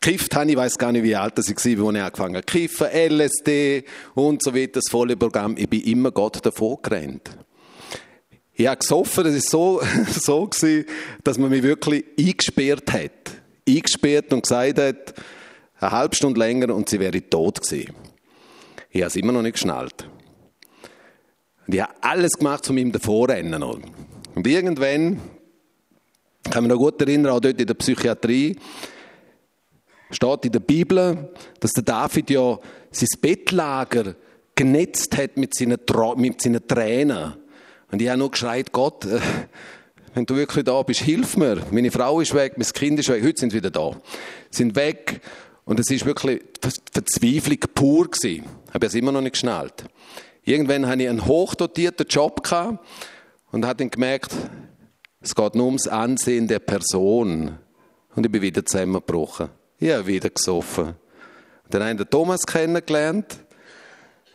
[0.00, 2.44] gekifft, habe, ich weiß gar nicht, wie alt ich war, als ich angefangen habe.
[2.44, 3.84] Kiffen, LSD
[4.14, 5.56] und so weiter, das volle Programm.
[5.56, 7.30] Ich bin immer Gott davon gerannt.
[8.54, 9.80] Ich habe gesoffen, das ist so,
[10.10, 10.84] so gewesen,
[11.22, 13.12] dass man mich wirklich eingesperrt hat.
[13.68, 15.14] Eingesperrt und gesagt hat,
[15.80, 17.92] eine halbe Stunde länger und sie wäre tot gewesen.
[18.90, 20.08] Ich habe es immer noch nicht geschnallt.
[21.66, 23.62] Und ich habe alles gemacht, um ihm davonrennen.
[23.62, 25.20] Und irgendwann,
[26.44, 28.56] ich kann mich noch gut erinnern, auch dort in der Psychiatrie,
[30.10, 31.30] steht in der Bibel,
[31.60, 32.58] dass der David ja
[32.90, 34.14] sein Bettlager
[34.54, 35.78] genetzt hat mit seinen,
[36.16, 37.34] mit seinen Tränen.
[37.90, 39.20] Und ich habe nur geschreit, Gott, äh,
[40.14, 41.62] wenn du wirklich da bist, hilf mir.
[41.70, 43.92] Meine Frau ist weg, mein Kind ist weg, heute sind sie wieder da.
[44.50, 45.20] Sind weg.
[45.64, 46.40] Und es ist wirklich
[46.92, 48.44] Verzweiflung pur gewesen.
[48.72, 49.84] Habe es immer noch nicht geschnallt.
[50.42, 52.40] Irgendwann hatte ich einen hochdotierten Job
[53.52, 54.34] und habe dann gemerkt,
[55.20, 57.58] es geht nur ums Ansehen der Person.
[58.14, 59.50] Und ich bin wieder zusammengebrochen.
[59.80, 60.94] Ich habe wieder gesoffen.
[61.70, 63.38] Dann habe ich den Thomas kennengelernt.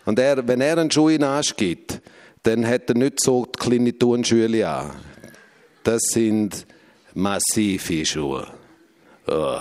[0.05, 2.01] Und er, wenn er einen Schuh in Arsch gibt,
[2.43, 4.91] dann hat er nicht so die kleine Turnschuhe an.
[5.83, 6.65] Das sind
[7.13, 8.47] massive Schuhe.
[9.27, 9.59] Oh,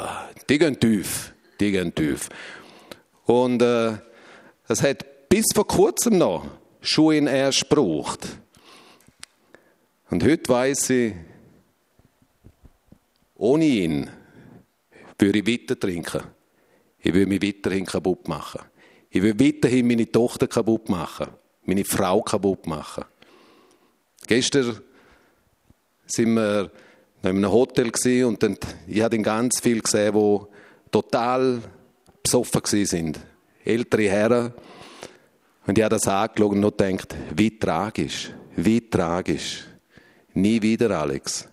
[0.48, 1.32] die gehen tief.
[1.60, 2.28] Die gehen tief.
[3.24, 3.94] Und äh,
[4.68, 6.46] es hat bis vor kurzem noch
[6.80, 8.28] Schuhe in erst gebraucht.
[10.10, 11.14] Und heute weiß ich,
[13.36, 14.10] ohne ihn
[15.22, 16.22] würde ich weiter trinken.
[16.98, 18.60] Ich würde mich weiterhin kaputt machen.
[19.08, 21.28] Ich würde weiterhin meine Tochter kaputt machen.
[21.64, 23.04] Meine Frau kaputt machen.
[24.26, 24.80] Gestern
[26.06, 26.70] sind wir
[27.22, 27.92] in einem Hotel
[28.24, 31.62] und dann, ich habe ganz viel gesehen, die total
[32.22, 33.20] besoffen sind.
[33.64, 34.52] Ältere Herren.
[35.66, 39.66] Und ich habe das angeschaut und noch gedacht, wie tragisch, wie tragisch.
[40.34, 41.48] Nie wieder, Alex.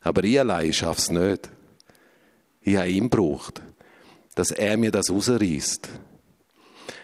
[0.00, 1.53] Aber ich allein schaffe es nicht.
[2.64, 3.60] Ich habe ihn gebraucht,
[4.34, 5.88] dass er mir das rausreißt.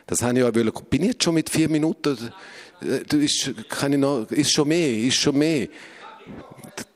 [0.07, 0.73] Das habe ich auch wollen.
[0.89, 2.33] Bin ich jetzt schon mit vier Minuten?
[3.09, 5.69] Du ist, kann ich noch, ist schon mehr, ist schon mehr.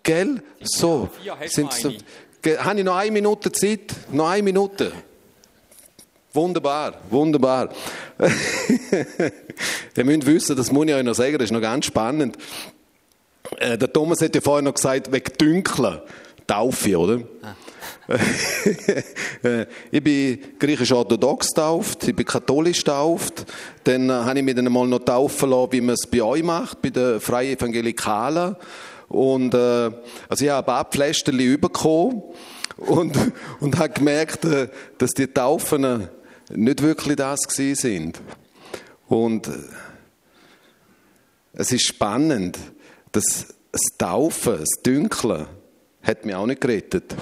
[0.03, 0.43] Gell?
[0.61, 1.11] So.
[1.47, 3.95] Sind's Habe ich noch eine Minute Zeit?
[4.11, 4.93] Noch eine Minute?
[6.33, 7.69] Wunderbar, wunderbar.
[9.97, 12.37] Ihr müsst wissen, das muss ich euch noch sagen, das ist noch ganz spannend.
[13.59, 16.01] Äh, der Thomas hat ja vorher noch gesagt, wegen Dünkeln.
[16.47, 17.15] Taufe, oder?
[17.19, 17.23] Äh,
[19.91, 23.47] ich bin griechisch-orthodox getauft, ich bin katholisch getauft.
[23.85, 26.43] Dann äh, habe ich mich dann mal noch taufen lassen, wie man es bei euch
[26.43, 28.57] macht, bei den Freien Evangelikalen.
[29.09, 29.91] Und, äh,
[30.29, 32.23] also ich habe ein paar Pflästerchen bekommen
[32.77, 33.17] und,
[33.61, 35.99] und habe gemerkt, äh, dass die Taufen äh,
[36.51, 38.21] nicht wirklich das gewesen sind.
[39.09, 39.51] Und
[41.53, 42.59] es ist spannend,
[43.13, 45.47] dass das Taufen, das Dünkeln,
[46.03, 47.15] hat mich auch nicht gerettet.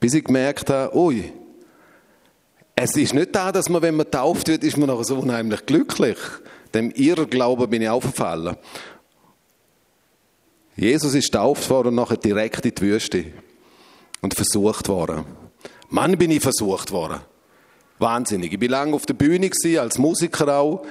[0.00, 1.32] Bis ich gemerkt habe, ui,
[2.74, 5.64] es ist nicht da, dass man, wenn man tauft wird, ist man nachher so unheimlich
[5.64, 6.18] glücklich.
[6.74, 8.56] Dem Irrglauben bin ich aufgefallen.
[10.76, 13.24] Jesus ist tauft worden und nachher direkt in die Wüste
[14.20, 15.24] und versucht worden.
[15.88, 17.20] Mann, bin ich versucht worden.
[17.98, 18.52] Wahnsinnig.
[18.52, 20.84] Ich bin lange auf der Bühne als Musiker auch.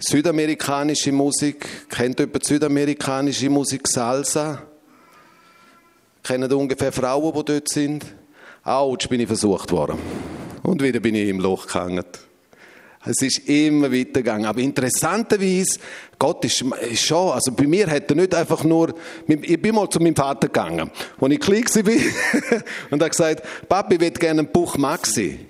[0.00, 1.88] Südamerikanische Musik.
[1.88, 3.86] Kennt jemand südamerikanische Musik?
[3.86, 4.62] Salsa?
[6.28, 8.04] Kennen ungefähr Frauen, die dort sind?
[8.62, 9.98] Autsch, bin ich versucht worden.
[10.62, 12.04] Und wieder bin ich im Loch gehangen.
[13.02, 14.44] Es ist immer weitergegangen.
[14.44, 15.78] Aber interessanterweise,
[16.18, 18.94] Gott ist, ist, schon, also bei mir hat er nicht einfach nur,
[19.26, 23.94] ich bin mal zu meinem Vater gegangen, als ich klein war, und er gesagt, Papi,
[23.94, 25.46] ich würde gerne einen Buch Maxi.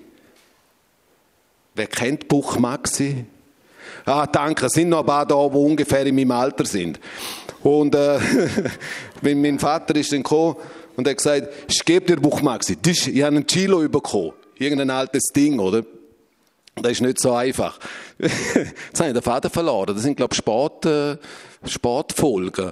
[1.75, 3.25] Wer kennt Buch Maxi?
[4.05, 7.01] Ah, danke, es sind noch ein paar da, die ungefähr in meinem Alter sind.
[7.63, 8.19] Und äh,
[9.21, 10.55] wenn mein Vater ist dann gekommen
[10.95, 12.77] und er hat gesagt, ich gebe dir Buch Maxi.
[12.85, 14.33] Ich habe einen Chilo bekommen.
[14.57, 15.83] Irgendein altes Ding, oder?
[16.75, 17.79] Das ist nicht so einfach.
[18.19, 19.93] Jetzt habe ich den Vater verloren.
[19.93, 21.17] Das sind, glaube ich, Sport, äh,
[21.65, 22.71] Sportfolgen.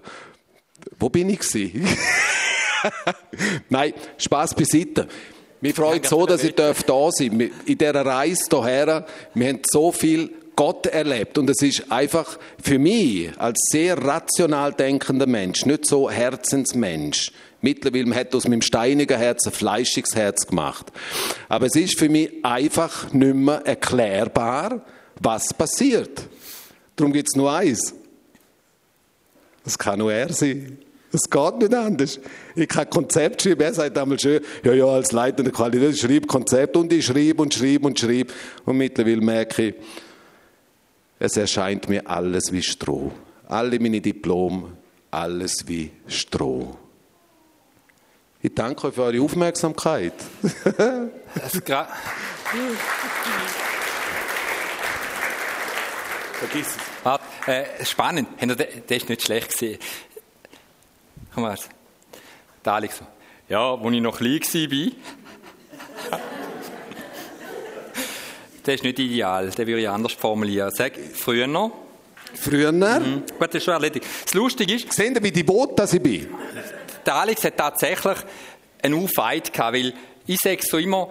[0.99, 1.41] Wo bin ich
[3.69, 5.07] Nein, Spaß beiseite.
[5.59, 7.19] Mich freut so, dass ich da sein darf.
[7.19, 11.37] In dieser Reise hierher, wir haben so viel Gott erlebt.
[11.37, 17.31] Und es ist einfach für mich als sehr rational denkender Mensch, nicht so Herzensmensch.
[17.61, 20.91] Mittlerweile hat aus meinem steinigen Herz ein fleischiges Herz gemacht.
[21.47, 24.81] Aber es ist für mich einfach nicht mehr erklärbar,
[25.21, 26.23] was passiert.
[26.95, 27.93] Darum gibt es nur eins.
[29.63, 30.79] Das kann nur er sein.
[31.11, 32.19] Das geht nicht anders.
[32.55, 33.61] Ich kann Konzept schreiben.
[33.61, 37.41] Er sagt einmal schön, ja, ja, als leitende Qualität, ich schreibe Konzept und ich schreibe
[37.41, 38.33] und schreibe und schreibe.
[38.65, 39.75] Und mittlerweile merke ich,
[41.19, 43.11] es erscheint mir alles wie Stroh.
[43.47, 44.77] Alle meine Diplome,
[45.11, 46.77] alles wie Stroh.
[48.41, 50.13] Ich danke euch für eure Aufmerksamkeit.
[56.33, 56.77] Vergiss es.
[57.03, 58.29] Warte, äh, spannend.
[58.39, 59.79] Das ist nicht schlecht gesehen.
[61.33, 61.57] Komm mal.
[62.63, 63.07] Der Alex so.
[63.49, 66.19] Ja, wo ich noch klein war.
[68.67, 70.71] Das ist nicht ideal, den würde ich anders formulieren.
[70.75, 71.71] Sag, früher noch.
[72.33, 72.73] Früher?
[72.73, 73.23] Mhm.
[73.39, 74.05] Gut, das ist schon erledigt.
[74.25, 74.91] Das Lustige ist...
[74.91, 76.27] Sehen Sie, wie devot dass ich bin?
[77.05, 78.17] Der Alex hat tatsächlich
[78.81, 79.93] einen Aufweit gehabt, weil
[80.25, 81.09] ich sage so immer,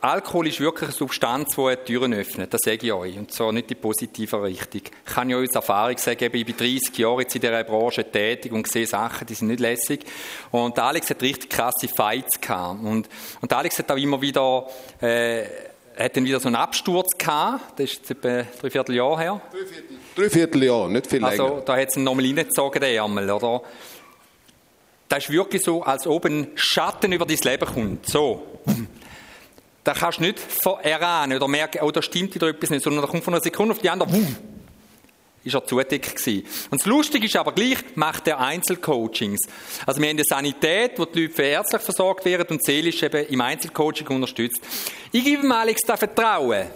[0.00, 2.54] Alkohol ist wirklich eine Substanz, die Türen öffnet.
[2.54, 3.18] Das sage ich euch.
[3.18, 4.80] Und zwar nicht in positiver Richtung.
[5.06, 8.50] Ich kann ja aus Erfahrung sagen, ich bin 30 Jahre jetzt in dieser Branche tätig
[8.52, 10.06] und sehe Sachen, die sind nicht lässig.
[10.50, 12.82] Und Alex hat richtig krasse Fights gehabt.
[12.82, 13.10] Und,
[13.42, 14.66] und Alex hat auch immer wieder,
[15.02, 15.44] äh,
[15.96, 17.78] hat dann wieder so einen Absturz gehabt.
[17.78, 19.40] Das ist etwa drei Vierteljahr her.
[20.14, 21.54] Drei Vierteljahr, nicht viel also, länger.
[21.54, 23.62] Also, da hat es ihn nochmal reingezogen, der Ärmel, oder?
[25.08, 28.08] Das ist wirklich so, als ob ein Schatten über dein Leben kommt.
[28.08, 28.60] So.
[29.82, 30.38] Da kannst du nicht
[30.82, 33.74] erahnen oder merken, oh, da stimmt wieder etwas nicht, sondern da kommt von einer Sekunde
[33.74, 34.36] auf die andere, wumm,
[35.42, 36.46] ist er zu dick gewesen.
[36.70, 39.40] Und das Lustige ist aber gleich, macht er Einzelcoachings.
[39.86, 43.40] Also wir haben eine Sanität, wo die Leute ärztlich versorgt werden und seelisch eben im
[43.40, 44.60] Einzelcoaching unterstützt.
[45.12, 46.66] Ich gebe ihm Alex da Vertrauen.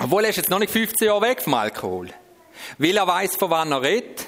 [0.00, 2.08] Obwohl er ist jetzt noch nicht 15 Jahre weg vom Alkohol.
[2.78, 4.26] Weil er weiß, von wann er redet.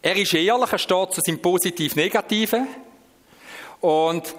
[0.00, 2.66] Er ist ehrlich, er steht zu seinem Positiv-Negativen.
[3.80, 4.34] Und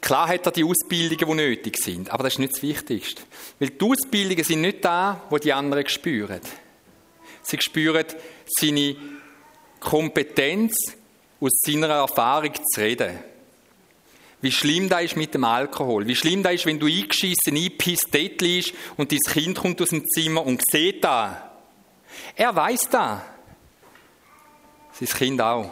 [0.00, 3.22] Klar hat er die Ausbildungen, die nötig sind, aber das ist nicht das Wichtigste.
[3.58, 6.40] Weil die Ausbildungen sind nicht da, wo die anderen spüren.
[7.42, 8.06] Sie spüren
[8.46, 8.96] seine
[9.80, 10.74] Kompetenz,
[11.40, 13.18] aus seiner Erfahrung zu reden.
[14.40, 16.06] Wie schlimm das ist mit dem Alkohol.
[16.06, 19.90] Wie schlimm das ist, wenn du eingeschissen, einpisst, dort liegst und dein Kind kommt aus
[19.90, 21.50] dem Zimmer und sieht da.
[22.36, 23.24] Er weiß da.
[24.92, 25.70] Sein Kind auch.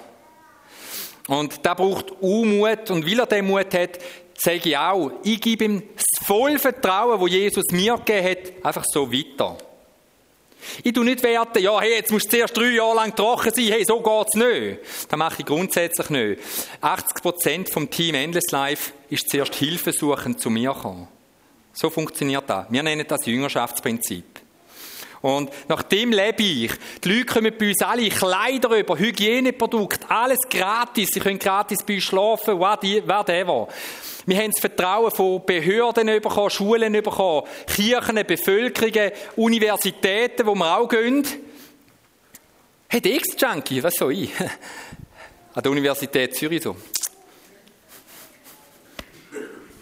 [1.29, 2.91] Und da braucht Unmut.
[2.91, 3.99] Und weil er den Mut hat,
[4.37, 8.85] sage ich auch, ich gebe ihm das volle Vertrauen, das Jesus mir gegeben hat, einfach
[8.87, 9.59] so weiter.
[10.83, 13.67] Ich tue nicht werten, ja, hey, jetzt musst du zuerst drei Jahre lang trocken sein,
[13.69, 14.81] hey, so geht's nicht.
[15.09, 16.41] Das mache ich grundsätzlich nicht.
[16.83, 21.09] 80% vom Team Endless Life ist zuerst Hilfe suchen zu mir gekommen.
[21.73, 22.67] So funktioniert das.
[22.71, 24.36] Wir nennen das Jüngerschaftsprinzip.
[25.27, 26.71] Und nach dem lebe ich.
[27.03, 31.09] Die Leute kommen bei uns alle Kleider über, Hygieneprodukte, alles gratis.
[31.13, 33.67] Sie können gratis bei uns schlafen, whatever.
[34.25, 40.89] Wir haben das Vertrauen von Behörden bekommen, Schulen bekommen, Kirchen, Bevölkerungen, Universitäten, wo wir auch
[40.89, 41.27] gehen.
[42.87, 44.31] Hey, der Ex-Junkie, was soll ich?
[45.55, 46.77] An der Universität Zürich so.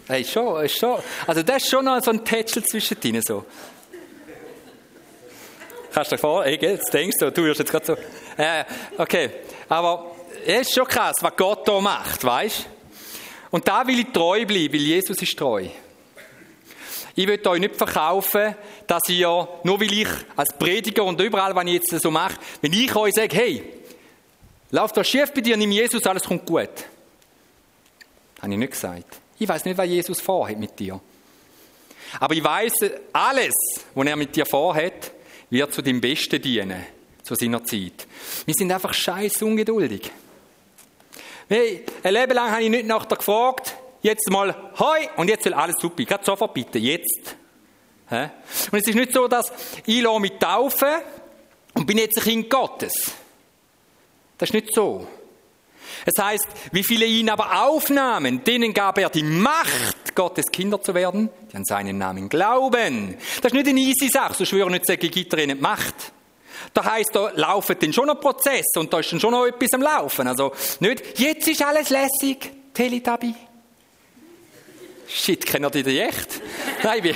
[0.07, 0.99] Hey, schon, schon.
[1.27, 3.45] Also das ist schon noch so ein Tätschel zwischen denen so.
[5.95, 7.93] Kannst du dir vor, ey, jetzt denkst du, du wirst jetzt gerade so.
[8.35, 8.65] Äh,
[8.97, 9.29] okay.
[9.69, 10.13] Aber
[10.45, 12.65] es ist schon krass, was Gott da macht, weißt?
[13.49, 15.65] Und da will ich treu bleiben, weil Jesus ist treu.
[17.15, 18.55] Ich will euch nicht verkaufen,
[18.85, 22.73] dass ihr, nur weil ich als Prediger und überall, was ich jetzt so mache, wenn
[22.73, 23.63] ich euch sage, hey,
[24.71, 26.71] lauf da schief bei dir, nimm Jesus, alles kommt gut.
[28.41, 29.17] Habe ich nicht gesagt.
[29.39, 30.99] Ich weiß nicht, was Jesus vorhat mit dir.
[32.19, 32.73] Aber ich weiß,
[33.13, 33.53] alles,
[33.93, 35.14] was er mit dir vorhat,
[35.55, 36.85] wird zu dem Besten dienen,
[37.23, 38.05] zu seiner Zeit.
[38.45, 40.11] Wir sind einfach scheiß ungeduldig.
[41.49, 45.53] Ein Leben lang habe ich nicht nach dir gefragt, jetzt mal hoi und jetzt will
[45.53, 46.03] alles super.
[46.03, 47.35] Gerade sofort bitte, jetzt.
[48.09, 49.51] Und es ist nicht so, dass
[49.85, 50.89] ich mich taufen
[51.73, 53.11] und bin jetzt ein Kind Gottes.
[54.37, 55.07] Das ist nicht so.
[56.05, 60.93] Es heißt, wie viele ihn aber aufnahmen, denen gab er die Macht, Gottes Kinder zu
[60.93, 63.17] werden, die an seinen Namen glauben.
[63.41, 65.95] Das ist nicht eine easy Sache, so schwören nicht, sage gibt er ihnen die Macht.
[66.73, 69.73] Da heißt, da laufen dann schon noch Prozess und da ist dann schon noch etwas
[69.73, 70.27] am Laufen.
[70.27, 73.33] Also nicht, jetzt ist alles lässig, Teletubby.
[75.07, 76.41] Shit, kennt ihr die echt?
[76.83, 77.15] Nein, wie,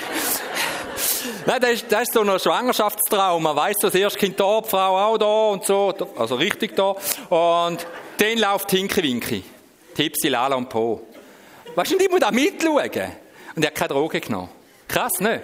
[1.46, 3.56] Nein, das ist, das ist so ein Schwangerschaftstrauma.
[3.56, 6.96] Weißt du, das erste Kind da, die Frau auch da und so, also richtig da.
[7.30, 7.86] Und
[8.20, 9.44] dann läuft Hinke Winke.
[9.96, 11.02] Tipsy, Lala und Po.
[11.76, 12.90] Weißt du, ich muss da mitschauen.
[13.56, 14.50] Und er hat keine Droge genommen.
[14.88, 15.42] Krass, ne?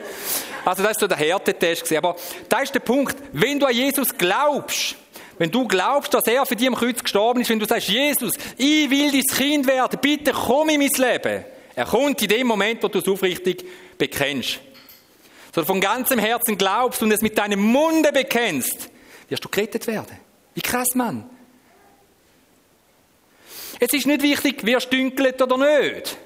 [0.63, 1.91] Also, das ist so der Härtetest.
[1.93, 2.15] Aber
[2.49, 3.15] da ist der Punkt.
[3.31, 4.95] Wenn du an Jesus glaubst,
[5.37, 8.33] wenn du glaubst, dass er für dich am Kreuz gestorben ist, wenn du sagst, Jesus,
[8.57, 11.43] ich will dein Kind werden, bitte komm in mein Leben.
[11.75, 13.65] Er kommt in dem Moment, wo du es aufrichtig
[13.97, 14.59] bekennst.
[15.53, 18.89] So von ganzem Herzen glaubst und es mit deinem Munde bekennst,
[19.29, 20.17] wirst du gerettet werden.
[20.53, 21.29] Wie krass, Mann.
[23.79, 26.17] Es ist nicht wichtig, wirst du oder nicht.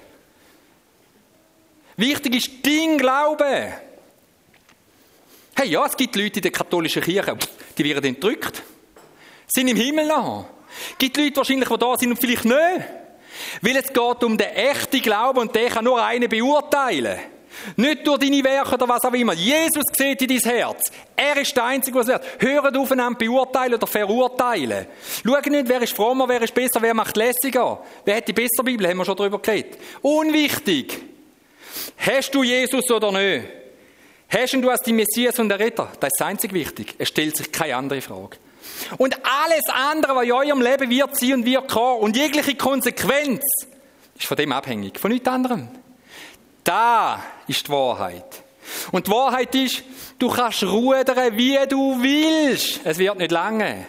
[1.98, 3.74] Wichtig ist dein Glaube.
[5.56, 7.38] Hey, ja, es gibt Leute in der katholischen Kirche,
[7.78, 8.64] die werden entrückt.
[9.48, 10.46] Sind im Himmel noch.
[10.92, 12.58] Es gibt Leute wahrscheinlich, die da sind und vielleicht nicht.
[13.62, 17.20] Weil es geht um den echten Glauben und der kann nur einen beurteilen.
[17.76, 19.34] Nicht durch deine Werke oder was auch immer.
[19.34, 20.91] Jesus sieht in dein Herz.
[21.15, 22.23] Er ist der Einzige, was wert.
[22.40, 24.86] Hört aufeinander beurteilen oder verurteilen.
[25.26, 27.84] Schau nicht, wer ist frommer, wer ist besser, wer macht lässiger.
[28.06, 28.88] Wer hat die bessere Bibel?
[28.88, 29.77] Haben wir schon darüber geredet.
[30.02, 30.99] Unwichtig.
[31.98, 33.48] Hast du Jesus oder nicht?
[34.30, 35.91] Hast du als die Messias und der Retter?
[35.99, 36.95] Das ist einzig wichtig.
[36.98, 38.38] Es stellt sich keine andere Frage.
[38.98, 43.44] Und alles andere, was in eurem Leben wird sein und wird kommen, und jegliche Konsequenz,
[44.18, 44.99] ist von dem abhängig.
[44.99, 45.69] Von nichts anderem.
[46.64, 48.44] Da ist die Wahrheit.
[48.91, 49.84] Und die Wahrheit ist,
[50.18, 52.81] du kannst rudern, wie du willst.
[52.84, 53.86] Es wird nicht lange.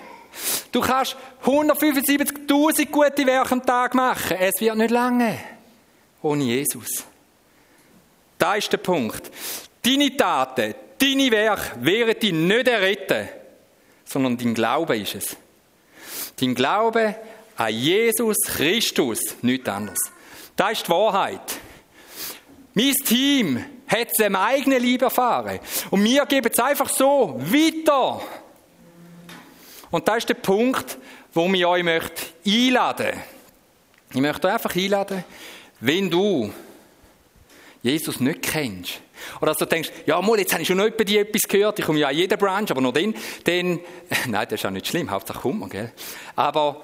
[0.72, 4.36] Du kannst 175.000 gute Werke am Tag machen.
[4.38, 5.38] Es wird nicht lange.
[6.22, 7.04] Ohne Jesus.
[8.38, 9.30] Da ist der Punkt.
[9.82, 13.28] Deine Taten, deine Werke werden dich nicht erretten,
[14.04, 15.36] sondern dein Glaube ist es.
[16.38, 17.16] Dein Glaube
[17.56, 19.98] an Jesus Christus, nichts anderes.
[20.56, 21.58] Da ist die Wahrheit.
[22.74, 25.58] Mein Team hat es im eigenen Liebe erfahren.
[25.90, 28.20] Und wir geben es einfach so weiter.
[29.90, 30.98] Und das ist der Punkt,
[31.32, 33.20] wo ich euch möchte einladen
[34.12, 35.24] Ich möchte euch einfach einladen,
[35.80, 36.52] wenn du
[37.82, 39.00] Jesus nicht kennst,
[39.40, 41.84] oder dass du denkst, ja, mal, jetzt habe ich schon bei dir etwas gehört, ich
[41.84, 43.14] komme ja an jeder Branch, aber nur dann,
[43.44, 43.80] dann,
[44.26, 45.92] nein, das ist auch nicht schlimm, Hauptsache kommt gell?
[46.36, 46.80] Aber,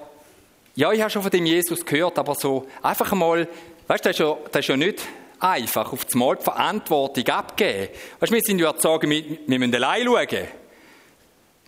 [0.75, 3.47] ja, ich habe schon von dem Jesus gehört, aber so, einfach mal,
[3.87, 5.01] weißt du, das ist ja, das ist ja nicht
[5.39, 7.89] einfach auf das Mal die Verantwortung abgeben.
[8.19, 10.47] Weißt wir sind ja sagen, wir, wir müssen allein schauen.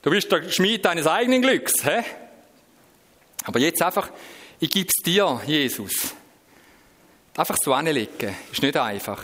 [0.02, 2.04] Du bist der Schmied deines eigenen Glücks, hä?
[3.44, 4.10] Aber jetzt einfach,
[4.60, 6.14] ich gebe es dir, Jesus.
[7.36, 9.24] Einfach so anlegen, ist nicht einfach.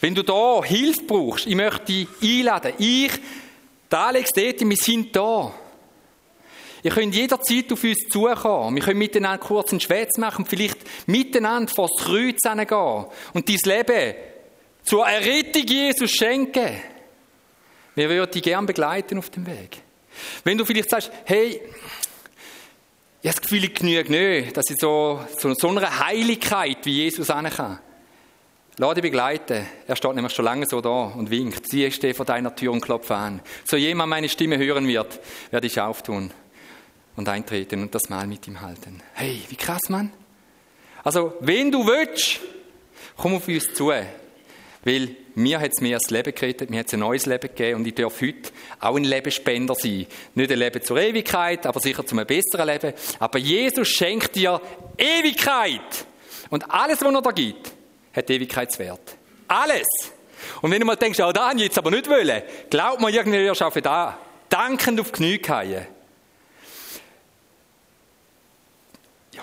[0.00, 2.72] Wenn du da Hilfe brauchst, ich möchte dich einladen.
[2.78, 3.12] Ich,
[3.90, 5.52] der Alex, Deti, wir sind da.
[6.82, 8.76] Ihr könnt jederzeit auf uns zukommen.
[8.76, 13.56] Wir können miteinander kurz einen Schwätz machen vielleicht miteinander vor das Kreuz gehen und dein
[13.64, 14.14] Leben
[14.84, 16.80] zur Errettung Jesus schenken.
[17.94, 19.78] Wir würden dich gerne begleiten auf dem Weg.
[20.44, 21.60] Wenn du vielleicht sagst, hey,
[23.20, 27.02] ich habe das Gefühl, ich genüge nicht, dass ich so, so, so eine Heiligkeit wie
[27.02, 27.80] Jesus kann.
[28.76, 29.66] Lass dich begleiten.
[29.88, 31.68] Er steht nämlich schon lange so da und winkt.
[31.68, 33.40] Sie steht vor deiner Tür und klopft an.
[33.64, 35.18] So jemand meine Stimme hören wird,
[35.50, 36.32] werde ich auftun
[37.18, 39.02] und eintreten und das Mal mit ihm halten.
[39.12, 40.12] Hey, wie krass, Mann.
[41.02, 42.38] Also, wenn du willst,
[43.16, 43.88] komm auf uns zu.
[43.88, 47.80] Weil mir hat es mir das Leben gerettet, mir hat es ein neues Leben gegeben
[47.80, 50.06] und ich darf heute auch ein Lebensspender sein.
[50.36, 52.94] Nicht ein Leben zur Ewigkeit, aber sicher zum besseren Leben.
[53.18, 54.60] Aber Jesus schenkt dir
[54.96, 56.06] Ewigkeit.
[56.50, 57.72] Und alles, was er da gibt,
[58.12, 59.16] hat Ewigkeitswert.
[59.48, 59.88] Alles.
[60.62, 63.10] Und wenn du mal denkst, oh, da habe ich jetzt aber nicht wollen, glaub mir,
[63.10, 64.16] irgendwie wirst du auch für da
[64.48, 65.80] dankend auf die Knie.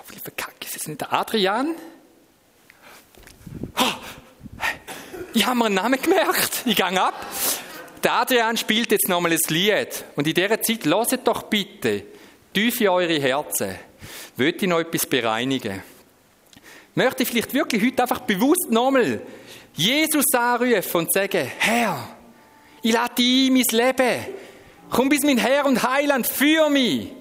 [0.09, 1.75] Wie verkacke ist es nicht der Adrian?
[3.77, 3.83] Oh,
[5.33, 6.63] ich habe mir einen Namen gemerkt.
[6.65, 7.25] Ich gehe ab.
[8.03, 10.05] Der Adrian spielt jetzt nochmal ein Lied.
[10.15, 12.03] Und in dieser Zeit, lasst doch bitte
[12.53, 13.75] tief in eure Herzen.
[14.37, 15.83] Wollt ich noch etwas bereinigen?
[16.93, 19.21] Möchte ich vielleicht wirklich heute einfach bewusst nochmal
[19.73, 22.07] Jesus anrufen und sagen, Herr,
[22.81, 24.25] ich lade dich ein, mein Leben.
[24.89, 27.11] Komm bis mein Herr und Heiland für mich.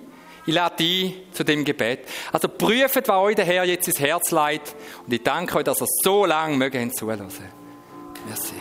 [0.47, 2.01] Ich lade dich zu dem Gebet.
[2.33, 4.75] Also prüft, was euch der Herr jetzt ins Herz leitet.
[5.07, 7.29] Und ich danke euch, dass er so lange mögen zuhören.
[8.29, 8.55] Merci.